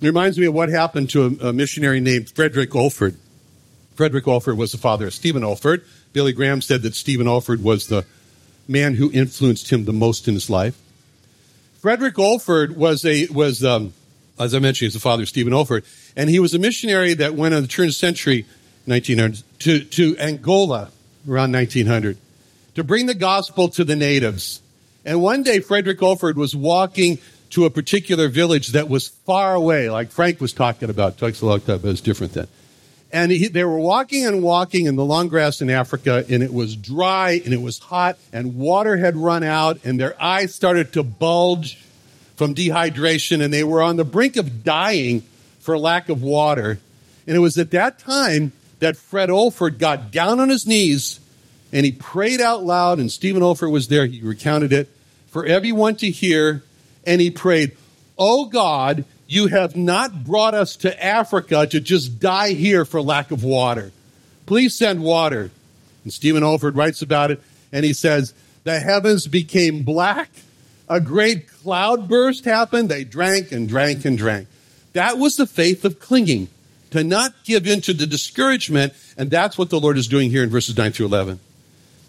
It 0.00 0.06
reminds 0.06 0.38
me 0.38 0.46
of 0.46 0.54
what 0.54 0.68
happened 0.68 1.10
to 1.10 1.24
a, 1.40 1.48
a 1.48 1.52
missionary 1.52 2.00
named 2.00 2.30
Frederick 2.30 2.70
Olford. 2.70 3.16
Frederick 3.94 4.26
Olford 4.26 4.56
was 4.56 4.72
the 4.72 4.78
father 4.78 5.06
of 5.06 5.14
Stephen 5.14 5.42
Olford. 5.42 5.82
Billy 6.16 6.32
Graham 6.32 6.62
said 6.62 6.80
that 6.80 6.94
Stephen 6.94 7.26
Olford 7.26 7.60
was 7.60 7.88
the 7.88 8.06
man 8.66 8.94
who 8.94 9.12
influenced 9.12 9.70
him 9.70 9.84
the 9.84 9.92
most 9.92 10.26
in 10.26 10.32
his 10.32 10.48
life. 10.48 10.74
Frederick 11.82 12.14
Olford 12.14 12.74
was 12.74 13.04
a 13.04 13.26
was 13.26 13.62
um, 13.62 13.92
as 14.38 14.54
I 14.54 14.60
mentioned, 14.60 14.86
he's 14.86 14.94
the 14.94 15.00
father 15.00 15.24
of 15.24 15.28
Stephen 15.28 15.52
Olford, 15.52 15.84
and 16.16 16.30
he 16.30 16.38
was 16.38 16.54
a 16.54 16.58
missionary 16.58 17.12
that 17.12 17.34
went 17.34 17.54
on 17.54 17.60
the 17.60 17.68
turn 17.68 17.84
of 17.84 17.90
the 17.90 17.92
century, 17.92 18.46
1900, 18.86 19.42
to, 19.58 19.84
to 19.84 20.16
Angola 20.16 20.90
around 21.28 21.52
1900 21.52 22.16
to 22.76 22.82
bring 22.82 23.04
the 23.04 23.14
gospel 23.14 23.68
to 23.68 23.84
the 23.84 23.94
natives. 23.94 24.62
And 25.04 25.20
one 25.20 25.42
day, 25.42 25.60
Frederick 25.60 25.98
Olford 25.98 26.36
was 26.36 26.56
walking 26.56 27.18
to 27.50 27.66
a 27.66 27.70
particular 27.70 28.28
village 28.28 28.68
that 28.68 28.88
was 28.88 29.08
far 29.08 29.54
away, 29.54 29.90
like 29.90 30.10
Frank 30.12 30.40
was 30.40 30.54
talking 30.54 30.88
about. 30.88 31.18
Talks 31.18 31.42
a 31.42 31.46
long 31.46 31.60
time, 31.60 31.80
but 31.80 31.90
it's 31.90 32.00
different 32.00 32.32
then. 32.32 32.48
And 33.12 33.30
he, 33.30 33.48
they 33.48 33.64
were 33.64 33.78
walking 33.78 34.26
and 34.26 34.42
walking 34.42 34.86
in 34.86 34.96
the 34.96 35.04
long 35.04 35.28
grass 35.28 35.60
in 35.60 35.70
Africa, 35.70 36.24
and 36.28 36.42
it 36.42 36.52
was 36.52 36.76
dry 36.76 37.40
and 37.44 37.54
it 37.54 37.62
was 37.62 37.78
hot, 37.78 38.18
and 38.32 38.56
water 38.56 38.96
had 38.96 39.16
run 39.16 39.42
out, 39.42 39.78
and 39.84 39.98
their 39.98 40.20
eyes 40.20 40.54
started 40.54 40.92
to 40.94 41.02
bulge 41.02 41.78
from 42.34 42.54
dehydration, 42.54 43.42
and 43.42 43.52
they 43.52 43.64
were 43.64 43.80
on 43.80 43.96
the 43.96 44.04
brink 44.04 44.36
of 44.36 44.64
dying 44.64 45.22
for 45.60 45.78
lack 45.78 46.08
of 46.08 46.22
water. 46.22 46.78
And 47.26 47.36
it 47.36 47.40
was 47.40 47.58
at 47.58 47.70
that 47.70 47.98
time 47.98 48.52
that 48.80 48.96
Fred 48.96 49.30
Olford 49.30 49.78
got 49.78 50.10
down 50.10 50.40
on 50.40 50.48
his 50.48 50.66
knees 50.66 51.20
and 51.72 51.84
he 51.84 51.92
prayed 51.92 52.40
out 52.40 52.64
loud, 52.64 52.98
and 52.98 53.10
Stephen 53.10 53.42
Olford 53.42 53.70
was 53.70 53.88
there. 53.88 54.06
He 54.06 54.20
recounted 54.20 54.72
it 54.72 54.88
for 55.28 55.44
everyone 55.44 55.96
to 55.96 56.10
hear, 56.10 56.62
and 57.04 57.20
he 57.20 57.30
prayed, 57.30 57.76
Oh 58.18 58.46
God, 58.46 59.04
you 59.26 59.48
have 59.48 59.76
not 59.76 60.24
brought 60.24 60.54
us 60.54 60.76
to 60.76 61.04
Africa 61.04 61.66
to 61.66 61.80
just 61.80 62.20
die 62.20 62.52
here 62.52 62.84
for 62.84 63.02
lack 63.02 63.30
of 63.30 63.42
water. 63.42 63.92
Please 64.46 64.76
send 64.76 65.02
water. 65.02 65.50
And 66.04 66.12
Stephen 66.12 66.42
Olford 66.42 66.76
writes 66.76 67.02
about 67.02 67.30
it, 67.30 67.42
and 67.72 67.84
he 67.84 67.92
says, 67.92 68.32
The 68.64 68.78
heavens 68.78 69.26
became 69.26 69.82
black 69.82 70.30
a 70.88 71.00
great 71.00 71.48
cloud 71.48 72.08
burst 72.08 72.44
happened. 72.44 72.88
They 72.88 73.04
drank 73.04 73.52
and 73.52 73.68
drank 73.68 74.04
and 74.04 74.16
drank. 74.16 74.48
That 74.92 75.18
was 75.18 75.36
the 75.36 75.46
faith 75.46 75.84
of 75.84 75.98
clinging, 75.98 76.48
to 76.90 77.04
not 77.04 77.34
give 77.44 77.66
in 77.66 77.80
to 77.82 77.92
the 77.92 78.06
discouragement. 78.06 78.94
And 79.16 79.30
that's 79.30 79.58
what 79.58 79.70
the 79.70 79.80
Lord 79.80 79.98
is 79.98 80.08
doing 80.08 80.30
here 80.30 80.42
in 80.42 80.50
verses 80.50 80.76
9 80.76 80.92
through 80.92 81.06
11. 81.06 81.40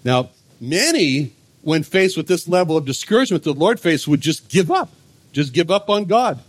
Now, 0.04 0.30
many, 0.62 1.34
when 1.64 1.84
faced 1.84 2.16
with 2.16 2.28
this 2.28 2.48
level 2.48 2.78
of 2.78 2.86
discouragement, 2.86 3.44
the 3.44 3.54
Lord 3.54 3.80
faced 3.80 4.08
would 4.08 4.22
just 4.22 4.48
give 4.50 4.72
up, 4.72 4.90
just 5.34 5.54
give 5.54 5.72
up 5.72 5.90
on 5.90 6.06
God. 6.06 6.40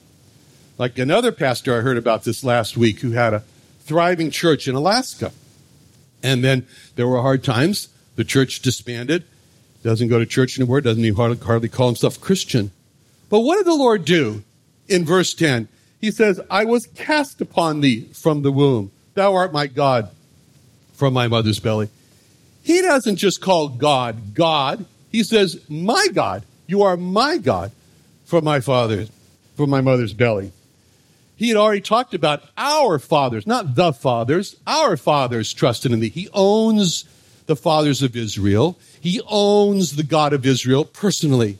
Like 0.78 0.96
another 0.96 1.32
pastor 1.32 1.76
I 1.76 1.80
heard 1.80 1.96
about 1.96 2.22
this 2.24 2.44
last 2.44 2.76
week 2.76 3.00
who 3.00 3.10
had 3.10 3.34
a 3.34 3.42
thriving 3.80 4.30
church 4.30 4.68
in 4.68 4.76
Alaska. 4.76 5.32
And 6.22 6.44
then 6.44 6.66
there 6.94 7.08
were 7.08 7.20
hard 7.20 7.42
times. 7.42 7.88
The 8.16 8.24
church 8.24 8.60
disbanded 8.60 9.24
doesn't 9.82 10.08
go 10.08 10.18
to 10.18 10.26
church 10.26 10.58
anymore, 10.58 10.80
doesn't 10.80 11.04
even 11.04 11.16
hardly, 11.16 11.38
hardly 11.38 11.68
call 11.68 11.86
himself 11.86 12.20
Christian. 12.20 12.70
But 13.28 13.40
what 13.40 13.56
did 13.56 13.66
the 13.66 13.74
Lord 13.74 14.04
do 14.04 14.42
in 14.88 15.04
verse 15.04 15.34
10? 15.34 15.68
He 16.00 16.10
says, 16.10 16.40
I 16.50 16.64
was 16.64 16.86
cast 16.88 17.40
upon 17.40 17.80
thee 17.80 18.08
from 18.12 18.42
the 18.42 18.52
womb. 18.52 18.90
Thou 19.14 19.34
art 19.34 19.52
my 19.52 19.66
God 19.66 20.10
from 20.94 21.12
my 21.12 21.28
mother's 21.28 21.60
belly. 21.60 21.88
He 22.62 22.82
doesn't 22.82 23.16
just 23.16 23.40
call 23.40 23.68
God 23.68 24.34
God. 24.34 24.84
He 25.10 25.22
says, 25.22 25.60
my 25.68 26.08
God. 26.12 26.44
You 26.66 26.82
are 26.82 26.96
my 26.96 27.38
God 27.38 27.72
from 28.26 28.44
my 28.44 28.60
father's, 28.60 29.10
from 29.56 29.70
my 29.70 29.80
mother's 29.80 30.12
belly. 30.12 30.52
He 31.38 31.48
had 31.48 31.56
already 31.56 31.80
talked 31.80 32.14
about 32.14 32.42
our 32.56 32.98
fathers, 32.98 33.46
not 33.46 33.76
the 33.76 33.92
fathers. 33.92 34.56
Our 34.66 34.96
fathers 34.96 35.54
trusted 35.54 35.92
in 35.92 36.00
thee. 36.00 36.08
He 36.08 36.28
owns 36.34 37.04
the 37.46 37.54
fathers 37.54 38.02
of 38.02 38.16
Israel. 38.16 38.76
He 39.00 39.20
owns 39.24 39.94
the 39.94 40.02
God 40.02 40.32
of 40.32 40.44
Israel 40.44 40.84
personally. 40.84 41.56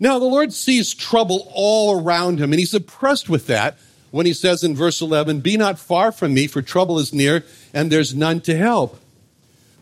Now, 0.00 0.18
the 0.18 0.24
Lord 0.24 0.54
sees 0.54 0.94
trouble 0.94 1.50
all 1.52 2.00
around 2.00 2.38
him, 2.38 2.54
and 2.54 2.58
he's 2.58 2.72
oppressed 2.72 3.28
with 3.28 3.46
that 3.48 3.78
when 4.10 4.24
he 4.24 4.32
says 4.32 4.64
in 4.64 4.74
verse 4.74 5.02
11, 5.02 5.40
Be 5.40 5.58
not 5.58 5.78
far 5.78 6.10
from 6.10 6.32
me, 6.32 6.46
for 6.46 6.62
trouble 6.62 6.98
is 6.98 7.12
near, 7.12 7.44
and 7.74 7.92
there's 7.92 8.14
none 8.14 8.40
to 8.42 8.56
help. 8.56 8.98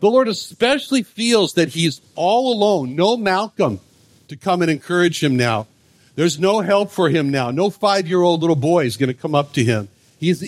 The 0.01 0.09
Lord 0.09 0.27
especially 0.27 1.03
feels 1.03 1.53
that 1.53 1.69
he's 1.69 2.01
all 2.15 2.53
alone, 2.53 2.97
no 2.97 3.15
Malcolm 3.15 3.79
to 4.27 4.35
come 4.35 4.61
and 4.61 4.69
encourage 4.69 5.23
him 5.23 5.37
now. 5.37 5.67
There's 6.15 6.39
no 6.39 6.61
help 6.61 6.91
for 6.91 7.09
him 7.09 7.29
now. 7.29 7.51
No 7.51 7.69
five 7.69 8.07
year 8.07 8.21
old 8.21 8.41
little 8.41 8.55
boy 8.55 8.85
is 8.85 8.97
going 8.97 9.07
to 9.07 9.13
come 9.13 9.35
up 9.35 9.53
to 9.53 9.63
him. 9.63 9.89
He's, 10.19 10.41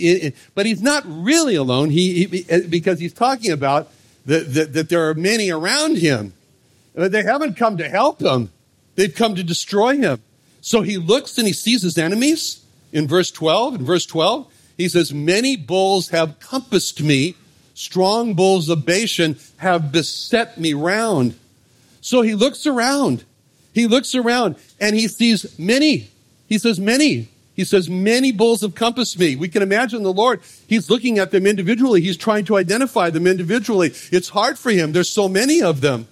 but 0.55 0.65
he's 0.65 0.81
not 0.81 1.03
really 1.05 1.55
alone 1.55 1.89
he, 1.89 2.25
he, 2.25 2.45
eh, 2.49 2.61
because 2.69 2.99
he's 2.99 3.13
talking 3.13 3.51
about 3.51 3.91
that, 4.25 4.53
that, 4.53 4.73
that 4.73 4.89
there 4.89 5.09
are 5.09 5.13
many 5.13 5.49
around 5.49 5.97
him. 5.97 6.33
But 6.95 7.11
they 7.11 7.23
haven't 7.23 7.57
come 7.57 7.77
to 7.77 7.89
help 7.89 8.21
him, 8.21 8.51
they've 8.95 9.13
come 9.13 9.35
to 9.35 9.43
destroy 9.43 9.97
him. 9.97 10.21
So 10.61 10.81
he 10.81 10.97
looks 10.97 11.37
and 11.37 11.47
he 11.47 11.53
sees 11.53 11.83
his 11.83 11.97
enemies 11.97 12.65
in 12.91 13.07
verse 13.07 13.31
12. 13.31 13.75
In 13.75 13.85
verse 13.85 14.05
12, 14.05 14.51
he 14.77 14.89
says, 14.89 15.13
Many 15.13 15.55
bulls 15.55 16.09
have 16.09 16.39
compassed 16.39 17.01
me, 17.01 17.35
strong 17.73 18.33
bulls 18.33 18.69
of 18.69 18.85
Bashan 18.85 19.37
have 19.57 19.91
beset 19.91 20.57
me 20.57 20.73
round. 20.73 21.37
So 22.01 22.21
he 22.21 22.35
looks 22.35 22.65
around. 22.65 23.25
He 23.77 23.85
looks 23.85 24.15
around 24.15 24.55
and 24.79 24.95
he 24.95 25.07
sees 25.07 25.59
many. 25.59 26.09
He 26.47 26.57
says, 26.57 26.79
Many 26.79 27.27
he 27.55 27.63
says, 27.63 27.87
Many 27.87 28.31
bulls 28.31 28.61
have 28.61 28.73
compassed 28.73 29.19
me. 29.19 29.35
We 29.35 29.49
can 29.49 29.61
imagine 29.61 30.01
the 30.01 30.11
Lord. 30.11 30.41
He's 30.65 30.89
looking 30.89 31.19
at 31.19 31.29
them 31.29 31.45
individually. 31.45 32.01
He's 32.01 32.17
trying 32.17 32.45
to 32.45 32.57
identify 32.57 33.11
them 33.11 33.27
individually. 33.27 33.93
It's 34.11 34.29
hard 34.29 34.57
for 34.57 34.71
him. 34.71 34.93
There's 34.93 35.11
so 35.11 35.29
many 35.29 35.61
of 35.61 35.81
them. 35.81 36.07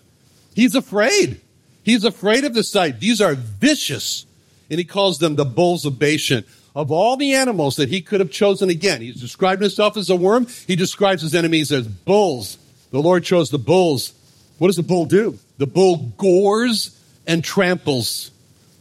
He's 0.53 0.75
afraid. 0.75 1.41
He's 1.81 2.03
afraid 2.03 2.43
of 2.43 2.53
the 2.53 2.63
sight. 2.63 2.99
These 2.99 3.19
are 3.19 3.33
vicious. 3.33 4.27
And 4.69 4.77
he 4.77 4.85
calls 4.85 5.17
them 5.17 5.35
the 5.35 5.43
bulls 5.43 5.85
of 5.85 5.97
Bashan. 5.97 6.45
Of 6.75 6.91
all 6.91 7.17
the 7.17 7.33
animals 7.33 7.77
that 7.77 7.89
he 7.89 7.99
could 7.99 8.19
have 8.19 8.29
chosen 8.29 8.69
again, 8.69 9.01
he's 9.01 9.19
described 9.19 9.63
himself 9.63 9.97
as 9.97 10.11
a 10.11 10.15
worm. 10.15 10.45
He 10.67 10.75
describes 10.75 11.23
his 11.23 11.33
enemies 11.33 11.71
as 11.71 11.87
bulls. 11.87 12.59
The 12.91 13.01
Lord 13.01 13.23
chose 13.23 13.49
the 13.49 13.57
bulls. 13.57 14.13
What 14.59 14.67
does 14.67 14.75
the 14.75 14.83
bull 14.83 15.07
do? 15.07 15.39
The 15.57 15.65
bull 15.65 16.13
gores 16.17 16.94
and 17.27 17.43
tramples 17.43 18.31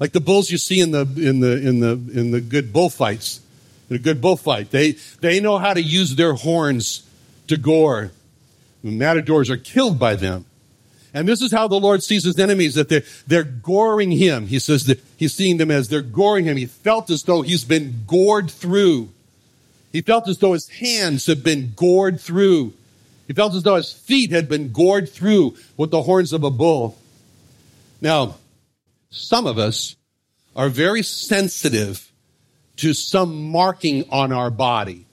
like 0.00 0.12
the 0.12 0.20
bulls 0.20 0.50
you 0.50 0.58
see 0.58 0.80
in 0.80 0.90
the 0.90 1.00
in 1.00 1.40
the 1.40 1.66
in 1.66 1.80
the 1.80 1.92
in 1.92 2.30
the 2.30 2.40
good 2.40 2.72
bullfights. 2.72 3.40
In 3.90 3.96
a 3.96 3.98
good 3.98 4.20
bullfight, 4.20 4.70
they 4.70 4.92
they 5.20 5.40
know 5.40 5.58
how 5.58 5.74
to 5.74 5.82
use 5.82 6.16
their 6.16 6.34
horns 6.34 7.08
to 7.48 7.56
gore. 7.56 8.12
The 8.82 8.90
Matadors 8.90 9.50
are 9.50 9.56
killed 9.56 9.98
by 9.98 10.14
them. 10.14 10.46
And 11.12 11.28
this 11.28 11.40
is 11.40 11.52
how 11.52 11.68
the 11.68 11.78
Lord 11.78 12.02
sees 12.02 12.24
his 12.24 12.38
enemies, 12.40 12.74
that 12.74 12.88
they're, 12.88 13.04
they're 13.26 13.44
goring 13.44 14.10
him. 14.10 14.48
He 14.48 14.58
says 14.58 14.86
that 14.86 15.00
he's 15.16 15.32
seeing 15.32 15.58
them 15.58 15.70
as 15.70 15.88
they're 15.88 16.02
goring 16.02 16.44
him. 16.44 16.56
He 16.56 16.66
felt 16.66 17.08
as 17.08 17.22
though 17.22 17.42
he's 17.42 17.64
been 17.64 18.02
gored 18.06 18.50
through. 18.50 19.10
He 19.92 20.00
felt 20.00 20.28
as 20.28 20.38
though 20.38 20.54
his 20.54 20.68
hands 20.68 21.26
had 21.26 21.44
been 21.44 21.72
gored 21.76 22.20
through. 22.20 22.72
He 23.28 23.32
felt 23.32 23.54
as 23.54 23.62
though 23.62 23.76
his 23.76 23.92
feet 23.92 24.32
had 24.32 24.48
been 24.48 24.72
gored 24.72 25.08
through 25.08 25.56
with 25.76 25.92
the 25.92 26.02
horns 26.02 26.32
of 26.32 26.42
a 26.42 26.50
bull. 26.50 26.98
Now, 28.04 28.34
some 29.08 29.46
of 29.46 29.58
us 29.58 29.96
are 30.54 30.68
very 30.68 31.02
sensitive 31.02 32.12
to 32.76 32.92
some 32.92 33.50
marking 33.50 34.04
on 34.10 34.30
our 34.30 34.50
body, 34.50 35.06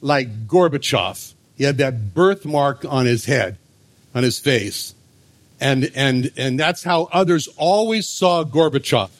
like 0.00 0.46
Gorbachev. 0.46 1.34
He 1.56 1.64
had 1.64 1.78
that 1.78 2.14
birthmark 2.14 2.84
on 2.84 3.06
his 3.06 3.24
head, 3.24 3.58
on 4.14 4.22
his 4.22 4.38
face. 4.38 4.94
And, 5.60 5.90
and, 5.96 6.30
and 6.36 6.60
that's 6.60 6.84
how 6.84 7.08
others 7.12 7.48
always 7.56 8.06
saw 8.06 8.44
Gorbachev. 8.44 9.10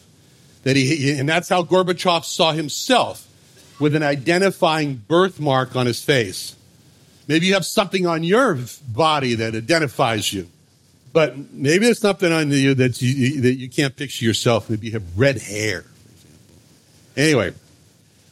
That 0.62 0.76
he, 0.76 1.18
and 1.18 1.28
that's 1.28 1.48
how 1.48 1.64
Gorbachev 1.64 2.24
saw 2.24 2.52
himself 2.52 3.26
with 3.80 3.96
an 3.96 4.04
identifying 4.04 5.02
birthmark 5.08 5.74
on 5.74 5.86
his 5.86 6.00
face. 6.04 6.54
Maybe 7.26 7.46
you 7.46 7.54
have 7.54 7.66
something 7.66 8.06
on 8.06 8.22
your 8.22 8.60
body 8.86 9.34
that 9.34 9.56
identifies 9.56 10.32
you. 10.32 10.46
But 11.12 11.52
maybe 11.52 11.84
there's 11.84 11.98
something 11.98 12.32
on 12.32 12.50
you 12.50 12.74
that 12.74 13.02
you, 13.02 13.42
that 13.42 13.54
you 13.54 13.68
can't 13.68 13.94
picture 13.94 14.24
yourself. 14.24 14.70
Maybe 14.70 14.86
you 14.86 14.92
have 14.94 15.18
red 15.18 15.38
hair, 15.38 15.82
for 15.82 16.12
example. 16.12 16.40
Anyway, 17.16 17.54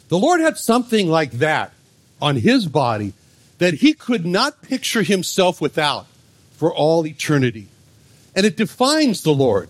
the 0.09 0.19
Lord 0.19 0.41
had 0.41 0.57
something 0.57 1.09
like 1.09 1.33
that 1.33 1.73
on 2.23 2.37
his 2.37 2.67
body 2.67 3.13
that 3.59 3.75
he 3.75 3.93
could 3.93 4.25
not 4.25 4.63
picture 4.63 5.03
himself 5.03 5.61
without 5.61 6.07
for 6.57 6.75
all 6.75 7.07
eternity. 7.07 7.69
And 8.35 8.47
it 8.47 8.57
defines 8.57 9.23
the 9.23 9.33
Lord. 9.33 9.69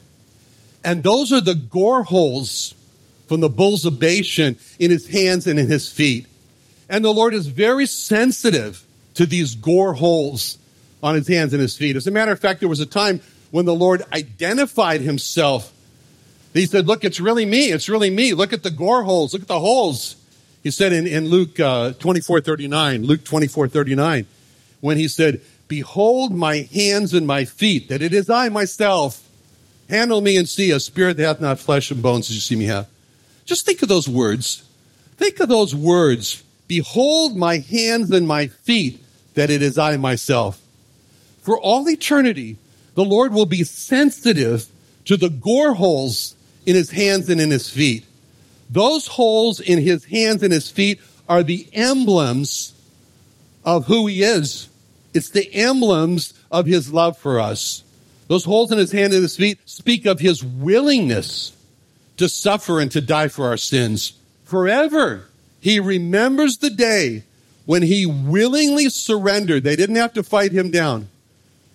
And 0.85 1.03
those 1.03 1.33
are 1.33 1.41
the 1.41 1.55
gore 1.55 2.05
holes 2.05 2.75
from 3.27 3.41
the 3.41 3.49
bulls 3.49 3.85
of 3.85 3.99
Bashan 3.99 4.57
in 4.79 4.91
his 4.91 5.09
hands 5.09 5.47
and 5.47 5.59
in 5.59 5.67
his 5.67 5.91
feet. 5.91 6.27
And 6.89 7.05
the 7.05 7.13
Lord 7.13 7.35
is 7.35 7.47
very 7.47 7.87
sensitive 7.87 8.85
to 9.15 9.27
these 9.27 9.55
gore 9.55 9.95
holes 9.95 10.59
on 11.03 11.15
his 11.15 11.29
hands 11.29 11.53
and 11.53 11.63
his 11.63 11.77
feet. 11.77 11.97
As 11.97 12.07
a 12.07 12.11
matter 12.11 12.33
of 12.33 12.41
fact, 12.41 12.61
there 12.61 12.69
was 12.69 12.81
a 12.81 12.87
time 12.87 13.21
when 13.51 13.65
the 13.65 13.75
Lord 13.75 14.03
identified 14.13 15.01
himself. 15.01 15.73
He 16.53 16.67
said, 16.67 16.87
Look, 16.87 17.05
it's 17.05 17.21
really 17.21 17.47
me. 17.47 17.71
It's 17.71 17.89
really 17.89 18.11
me. 18.11 18.35
Look 18.35 18.53
at 18.53 18.63
the 18.63 18.71
gore 18.71 19.05
holes. 19.05 19.33
Look 19.33 19.43
at 19.43 19.49
the 19.49 19.61
holes. 19.61 20.17
He 20.63 20.71
said 20.71 20.93
in, 20.93 21.07
in 21.07 21.29
Luke 21.29 21.59
uh, 21.59 21.93
24 21.93 22.41
39, 22.41 23.05
Luke 23.05 23.25
24 23.25 23.69
39, 23.69 24.27
when 24.81 24.97
he 24.97 25.09
said, 25.09 25.41
Behold 25.69 26.33
my 26.33 26.69
hands 26.73 27.15
and 27.15 27.27
my 27.27 27.45
feet, 27.45 27.89
that 27.89 28.03
it 28.03 28.13
is 28.13 28.29
I 28.29 28.49
myself. 28.49 29.27
Handle 29.89 30.21
me 30.21 30.37
and 30.37 30.49
see, 30.49 30.71
a 30.71 30.81
spirit 30.81 31.17
that 31.17 31.27
hath 31.27 31.41
not 31.41 31.59
flesh 31.59 31.91
and 31.91 32.03
bones 32.03 32.29
as 32.29 32.37
you 32.37 32.41
see 32.41 32.57
me 32.57 32.67
have. 32.67 32.89
Just 33.45 33.67
think 33.67 33.83
of 33.83 33.89
those 33.89 34.09
words. 34.09 34.65
Think 35.17 35.41
of 35.41 35.49
those 35.49 35.75
words. 35.75 36.43
Behold 36.69 37.37
my 37.37 37.59
hands 37.59 38.11
and 38.11 38.27
my 38.27 38.47
feet, 38.47 39.05
that 39.35 39.51
it 39.51 39.63
is 39.63 39.79
I 39.79 39.97
myself. 39.97 40.61
For 41.43 41.59
all 41.59 41.89
eternity, 41.89 42.57
the 42.95 43.05
Lord 43.05 43.33
will 43.33 43.47
be 43.47 43.65
sensitive 43.65 44.67
to 45.07 45.17
the 45.17 45.31
gore 45.31 45.75
holes 45.75 46.35
in 46.67 46.75
his 46.75 46.91
hands 46.91 47.29
and 47.29 47.41
in 47.41 47.51
his 47.51 47.69
feet. 47.69 48.05
Those 48.69 49.07
holes 49.07 49.59
in 49.59 49.81
his 49.81 50.05
hands 50.05 50.43
and 50.43 50.53
his 50.53 50.71
feet 50.71 51.01
are 51.29 51.43
the 51.43 51.67
emblems 51.73 52.75
of 53.65 53.87
who 53.87 54.07
he 54.07 54.23
is. 54.23 54.69
It's 55.15 55.31
the 55.31 55.53
emblems 55.55 56.35
of 56.51 56.67
his 56.67 56.93
love 56.93 57.17
for 57.19 57.41
us. 57.41 57.83
Those 58.29 58.45
holes 58.45 58.71
in 58.71 58.79
his 58.79 58.93
hand 58.93 59.13
and 59.13 59.23
his 59.23 59.37
feet 59.37 59.59
speak 59.65 60.07
of 60.07 60.21
his 60.21 60.45
willingness 60.45 61.53
to 62.17 62.29
suffer 62.29 62.81
and 62.81 62.93
to 62.93 63.01
die 63.01 63.29
for 63.29 63.47
our 63.47 63.57
sins 63.57 64.13
forever. 64.45 65.27
He 65.61 65.81
remembers 65.81 66.59
the 66.59 66.71
day 66.71 67.25
when 67.67 67.83
he 67.83 68.07
willingly 68.07 68.89
surrendered. 68.89 69.65
They 69.65 69.77
didn't 69.77 69.97
have 69.97 70.13
to 70.15 70.23
fight 70.23 70.53
him 70.53 70.71
down. 70.71 71.09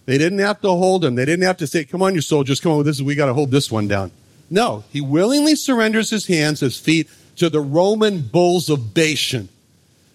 They 0.06 0.18
didn't 0.18 0.40
have 0.40 0.62
to 0.62 0.70
hold 0.70 1.04
him. 1.04 1.16
They 1.16 1.26
didn't 1.26 1.46
have 1.46 1.58
to 1.58 1.68
say, 1.68 1.84
come 1.84 2.02
on, 2.02 2.16
you 2.16 2.22
soldiers, 2.22 2.60
come 2.60 2.72
on, 2.72 2.84
this 2.84 2.98
is, 2.98 3.04
we 3.04 3.16
got 3.16 3.26
to 3.26 3.34
hold 3.34 3.52
this 3.52 3.72
one 3.72 3.88
down. 3.88 4.12
No, 4.50 4.84
he 4.92 5.02
willingly 5.02 5.56
surrenders 5.56 6.12
his 6.12 6.28
hands, 6.28 6.60
his 6.60 6.80
feet 6.80 7.10
to 7.38 7.50
the 7.50 7.62
Roman 7.62 8.22
bulls 8.22 8.70
of 8.70 8.94
Bashan 8.94 9.50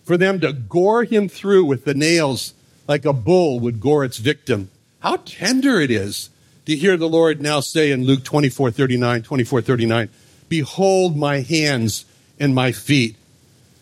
for 0.05 0.17
them 0.17 0.41
to 0.41 0.53
gore 0.53 1.05
him 1.05 1.29
through 1.29 1.65
with 1.65 1.85
the 1.85 1.95
nails 1.95 2.55
like 2.89 3.05
a 3.05 3.13
bull 3.13 3.61
would 3.61 3.81
gore 3.81 4.05
its 4.05 4.19
victim. 4.19 4.71
How 5.01 5.17
tender 5.25 5.81
it 5.81 5.91
is 5.91 6.31
to 6.67 6.77
hear 6.77 6.97
the 6.97 7.09
Lord 7.09 7.41
now 7.41 7.61
say 7.61 7.91
in 7.91 8.05
Luke 8.05 8.25
24 8.25 8.71
39, 8.71 9.23
24 9.23 9.61
39, 9.61 10.09
Behold 10.49 11.17
my 11.17 11.41
hands 11.41 12.05
and 12.39 12.55
my 12.55 12.73
feet. 12.73 13.17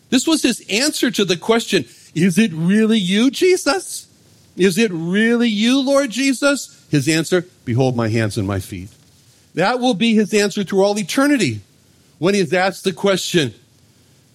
This 0.09 0.27
was 0.27 0.43
his 0.43 0.63
answer 0.69 1.11
to 1.11 1.25
the 1.25 1.37
question 1.37 1.85
Is 2.13 2.37
it 2.37 2.51
really 2.53 2.99
you, 2.99 3.31
Jesus? 3.31 4.07
Is 4.57 4.77
it 4.77 4.91
really 4.91 5.49
you, 5.49 5.81
Lord 5.81 6.09
Jesus? 6.09 6.85
His 6.89 7.07
answer 7.07 7.45
Behold 7.65 7.95
my 7.95 8.09
hands 8.09 8.37
and 8.37 8.47
my 8.47 8.59
feet. 8.59 8.89
That 9.55 9.79
will 9.79 9.93
be 9.93 10.13
his 10.13 10.33
answer 10.33 10.63
through 10.63 10.83
all 10.83 10.97
eternity 10.97 11.61
when 12.17 12.33
he 12.33 12.39
is 12.39 12.53
asked 12.53 12.83
the 12.83 12.93
question, 12.93 13.53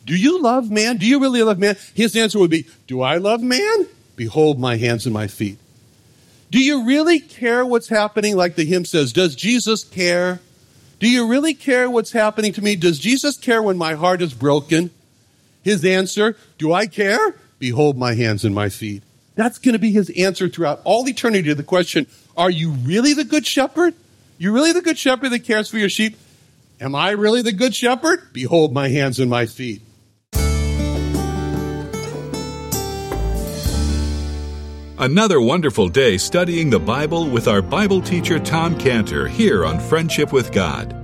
Do 0.05 0.17
you 0.17 0.41
love 0.41 0.71
man? 0.71 0.97
Do 0.97 1.07
you 1.07 1.21
really 1.21 1.43
love 1.43 1.59
man? 1.59 1.77
His 1.95 2.17
answer 2.17 2.39
would 2.39 2.51
be, 2.51 2.67
Do 2.87 3.03
I 3.03 3.19
love 3.19 3.43
man? 3.43 3.87
Behold 4.17 4.59
my 4.59 4.77
hands 4.77 5.07
and 5.07 5.13
my 5.13 5.27
feet. 5.27 5.59
Do 6.51 6.59
you 6.59 6.85
really 6.85 7.21
care 7.21 7.67
what's 7.67 7.89
happening? 7.89 8.37
Like 8.37 8.55
the 8.55 8.65
hymn 8.65 8.85
says, 8.85 9.13
Does 9.13 9.35
Jesus 9.35 9.85
care? 9.85 10.41
Do 11.01 11.09
you 11.09 11.27
really 11.27 11.55
care 11.55 11.91
what's 11.91 12.13
happening 12.13 12.53
to 12.53 12.63
me? 12.63 12.77
Does 12.77 12.99
Jesus 12.99 13.37
care 13.37 13.63
when 13.63 13.77
my 13.77 13.95
heart 13.95 14.23
is 14.23 14.33
broken? 14.33 14.91
His 15.63 15.85
answer, 15.85 16.37
Do 16.59 16.73
I 16.73 16.87
care? 16.87 17.35
Behold 17.59 17.97
my 17.99 18.15
hands 18.15 18.45
and 18.45 18.55
my 18.55 18.69
feet. 18.69 19.03
That's 19.35 19.59
going 19.59 19.73
to 19.73 19.79
be 19.79 19.93
his 19.93 20.11
answer 20.11 20.49
throughout 20.49 20.81
all 20.85 21.09
eternity 21.09 21.49
to 21.49 21.55
the 21.55 21.63
question, 21.63 22.07
Are 22.37 22.51
you 22.51 22.71
really 22.71 23.15
the 23.15 23.25
good 23.25 23.47
shepherd? 23.47 23.95
You 24.39 24.53
really 24.53 24.73
the 24.73 24.83
good 24.83 24.99
shepherd 24.99 25.31
that 25.31 25.45
cares 25.45 25.69
for 25.69 25.79
your 25.79 25.89
sheep? 25.89 26.17
Am 26.81 26.95
I 26.95 27.11
really 27.11 27.43
the 27.43 27.53
good 27.53 27.75
shepherd? 27.75 28.33
Behold 28.33 28.73
my 28.73 28.89
hands 28.89 29.19
and 29.19 29.31
my 29.31 29.47
feet. 29.47 29.83
Another 34.97 35.41
wonderful 35.41 35.89
day 35.89 36.17
studying 36.17 36.71
the 36.71 36.79
Bible 36.79 37.29
with 37.29 37.49
our 37.49 37.61
Bible 37.61 38.01
teacher 38.01 38.39
Tom 38.39 38.79
Cantor 38.79 39.27
here 39.27 39.67
on 39.67 39.81
Friendship 39.81 40.33
with 40.33 40.53
God. 40.53 41.04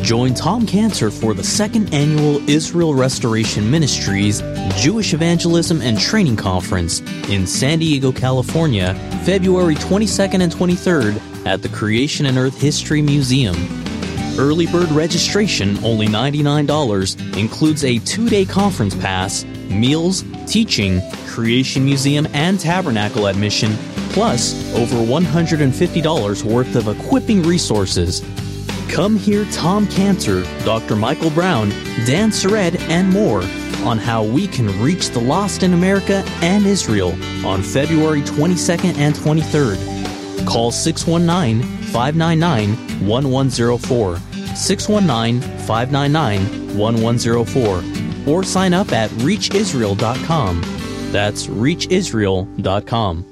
Join 0.00 0.34
Tom 0.34 0.66
Cantor 0.66 1.10
for 1.10 1.34
the 1.34 1.44
second 1.44 1.92
annual 1.94 2.48
Israel 2.48 2.94
Restoration 2.94 3.70
Ministries 3.70 4.40
Jewish 4.76 5.12
Evangelism 5.14 5.80
and 5.80 6.00
Training 6.00 6.36
Conference 6.36 7.00
in 7.28 7.46
San 7.46 7.78
Diego, 7.78 8.10
California, 8.10 8.94
February 9.24 9.74
22nd 9.76 10.42
and 10.42 10.50
23rd 10.52 11.46
at 11.46 11.62
the 11.62 11.68
Creation 11.68 12.26
and 12.26 12.38
Earth 12.38 12.60
History 12.60 13.02
Museum. 13.02 13.54
Early 14.38 14.66
bird 14.66 14.90
registration, 14.90 15.76
only 15.84 16.06
$99, 16.08 17.36
includes 17.36 17.84
a 17.84 17.98
two 17.98 18.28
day 18.28 18.44
conference 18.44 18.94
pass, 18.94 19.44
meals, 19.68 20.24
teaching, 20.46 21.00
Creation 21.28 21.84
Museum, 21.84 22.26
and 22.32 22.58
Tabernacle 22.58 23.26
admission, 23.26 23.74
plus 24.10 24.54
over 24.74 24.96
$150 24.96 26.42
worth 26.44 26.76
of 26.76 26.88
equipping 26.88 27.42
resources. 27.42 28.22
Come 28.92 29.16
hear 29.16 29.46
Tom 29.46 29.86
Cantor, 29.86 30.42
Dr. 30.66 30.96
Michael 30.96 31.30
Brown, 31.30 31.70
Dan 32.04 32.28
Sered, 32.28 32.78
and 32.90 33.08
more 33.08 33.42
on 33.86 33.96
how 33.96 34.22
we 34.22 34.46
can 34.46 34.68
reach 34.82 35.08
the 35.08 35.18
lost 35.18 35.62
in 35.62 35.72
America 35.72 36.22
and 36.42 36.66
Israel 36.66 37.12
on 37.46 37.62
February 37.62 38.20
22nd 38.20 38.98
and 38.98 39.14
23rd. 39.14 40.46
Call 40.46 40.70
619 40.70 41.62
599 41.86 43.08
1104, 43.08 44.16
619 44.54 45.40
599 45.66 46.76
1104, 46.76 48.30
or 48.30 48.44
sign 48.44 48.74
up 48.74 48.92
at 48.92 49.08
reachisrael.com. 49.12 50.60
That's 51.12 51.46
reachisrael.com. 51.46 53.31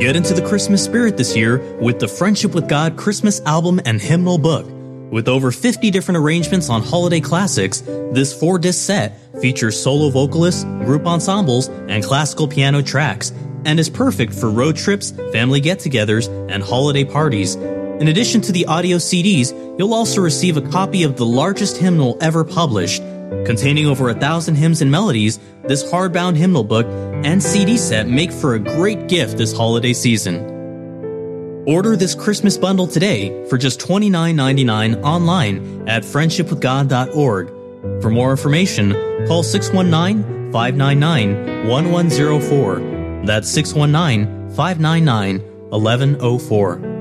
Get 0.00 0.14
into 0.14 0.32
the 0.32 0.46
Christmas 0.46 0.84
spirit 0.84 1.16
this 1.16 1.36
year 1.36 1.58
with 1.80 1.98
the 1.98 2.06
Friendship 2.06 2.54
with 2.54 2.68
God 2.68 2.96
Christmas 2.96 3.40
album 3.40 3.80
and 3.84 4.00
hymnal 4.00 4.38
book. 4.38 4.64
With 5.10 5.26
over 5.26 5.50
50 5.50 5.90
different 5.90 6.18
arrangements 6.18 6.70
on 6.70 6.82
holiday 6.82 7.18
classics, 7.18 7.80
this 8.12 8.32
four 8.32 8.60
disc 8.60 8.86
set 8.86 9.18
features 9.40 9.82
solo 9.82 10.08
vocalists, 10.08 10.62
group 10.62 11.04
ensembles, 11.04 11.66
and 11.66 12.04
classical 12.04 12.46
piano 12.46 12.80
tracks, 12.80 13.32
and 13.64 13.80
is 13.80 13.90
perfect 13.90 14.32
for 14.32 14.50
road 14.50 14.76
trips, 14.76 15.10
family 15.32 15.60
get 15.60 15.80
togethers, 15.80 16.28
and 16.48 16.62
holiday 16.62 17.04
parties. 17.04 17.56
In 17.56 18.06
addition 18.06 18.40
to 18.42 18.52
the 18.52 18.66
audio 18.66 18.98
CDs, 18.98 19.50
you'll 19.80 19.94
also 19.94 20.20
receive 20.20 20.56
a 20.56 20.62
copy 20.70 21.02
of 21.02 21.16
the 21.16 21.26
largest 21.26 21.76
hymnal 21.76 22.16
ever 22.20 22.44
published. 22.44 23.02
Containing 23.44 23.86
over 23.86 24.10
a 24.10 24.14
thousand 24.14 24.54
hymns 24.54 24.80
and 24.80 24.92
melodies, 24.92 25.40
this 25.64 25.90
hardbound 25.90 26.36
hymnal 26.36 26.62
book 26.62 26.86
and 27.24 27.42
CD 27.42 27.76
set 27.76 28.08
make 28.08 28.32
for 28.32 28.54
a 28.54 28.58
great 28.58 29.08
gift 29.08 29.38
this 29.38 29.52
holiday 29.52 29.92
season. 29.92 30.58
Order 31.66 31.96
this 31.96 32.14
Christmas 32.14 32.56
bundle 32.56 32.86
today 32.86 33.46
for 33.48 33.58
just 33.58 33.80
$29.99 33.80 35.02
online 35.02 35.88
at 35.88 36.02
friendshipwithgod.org. 36.02 37.48
For 38.02 38.10
more 38.10 38.30
information, 38.30 38.92
call 39.26 39.42
619 39.42 40.52
599 40.52 41.68
1104. 41.68 43.24
That's 43.26 43.48
619 43.48 44.50
599 44.54 45.70
1104. 45.70 46.97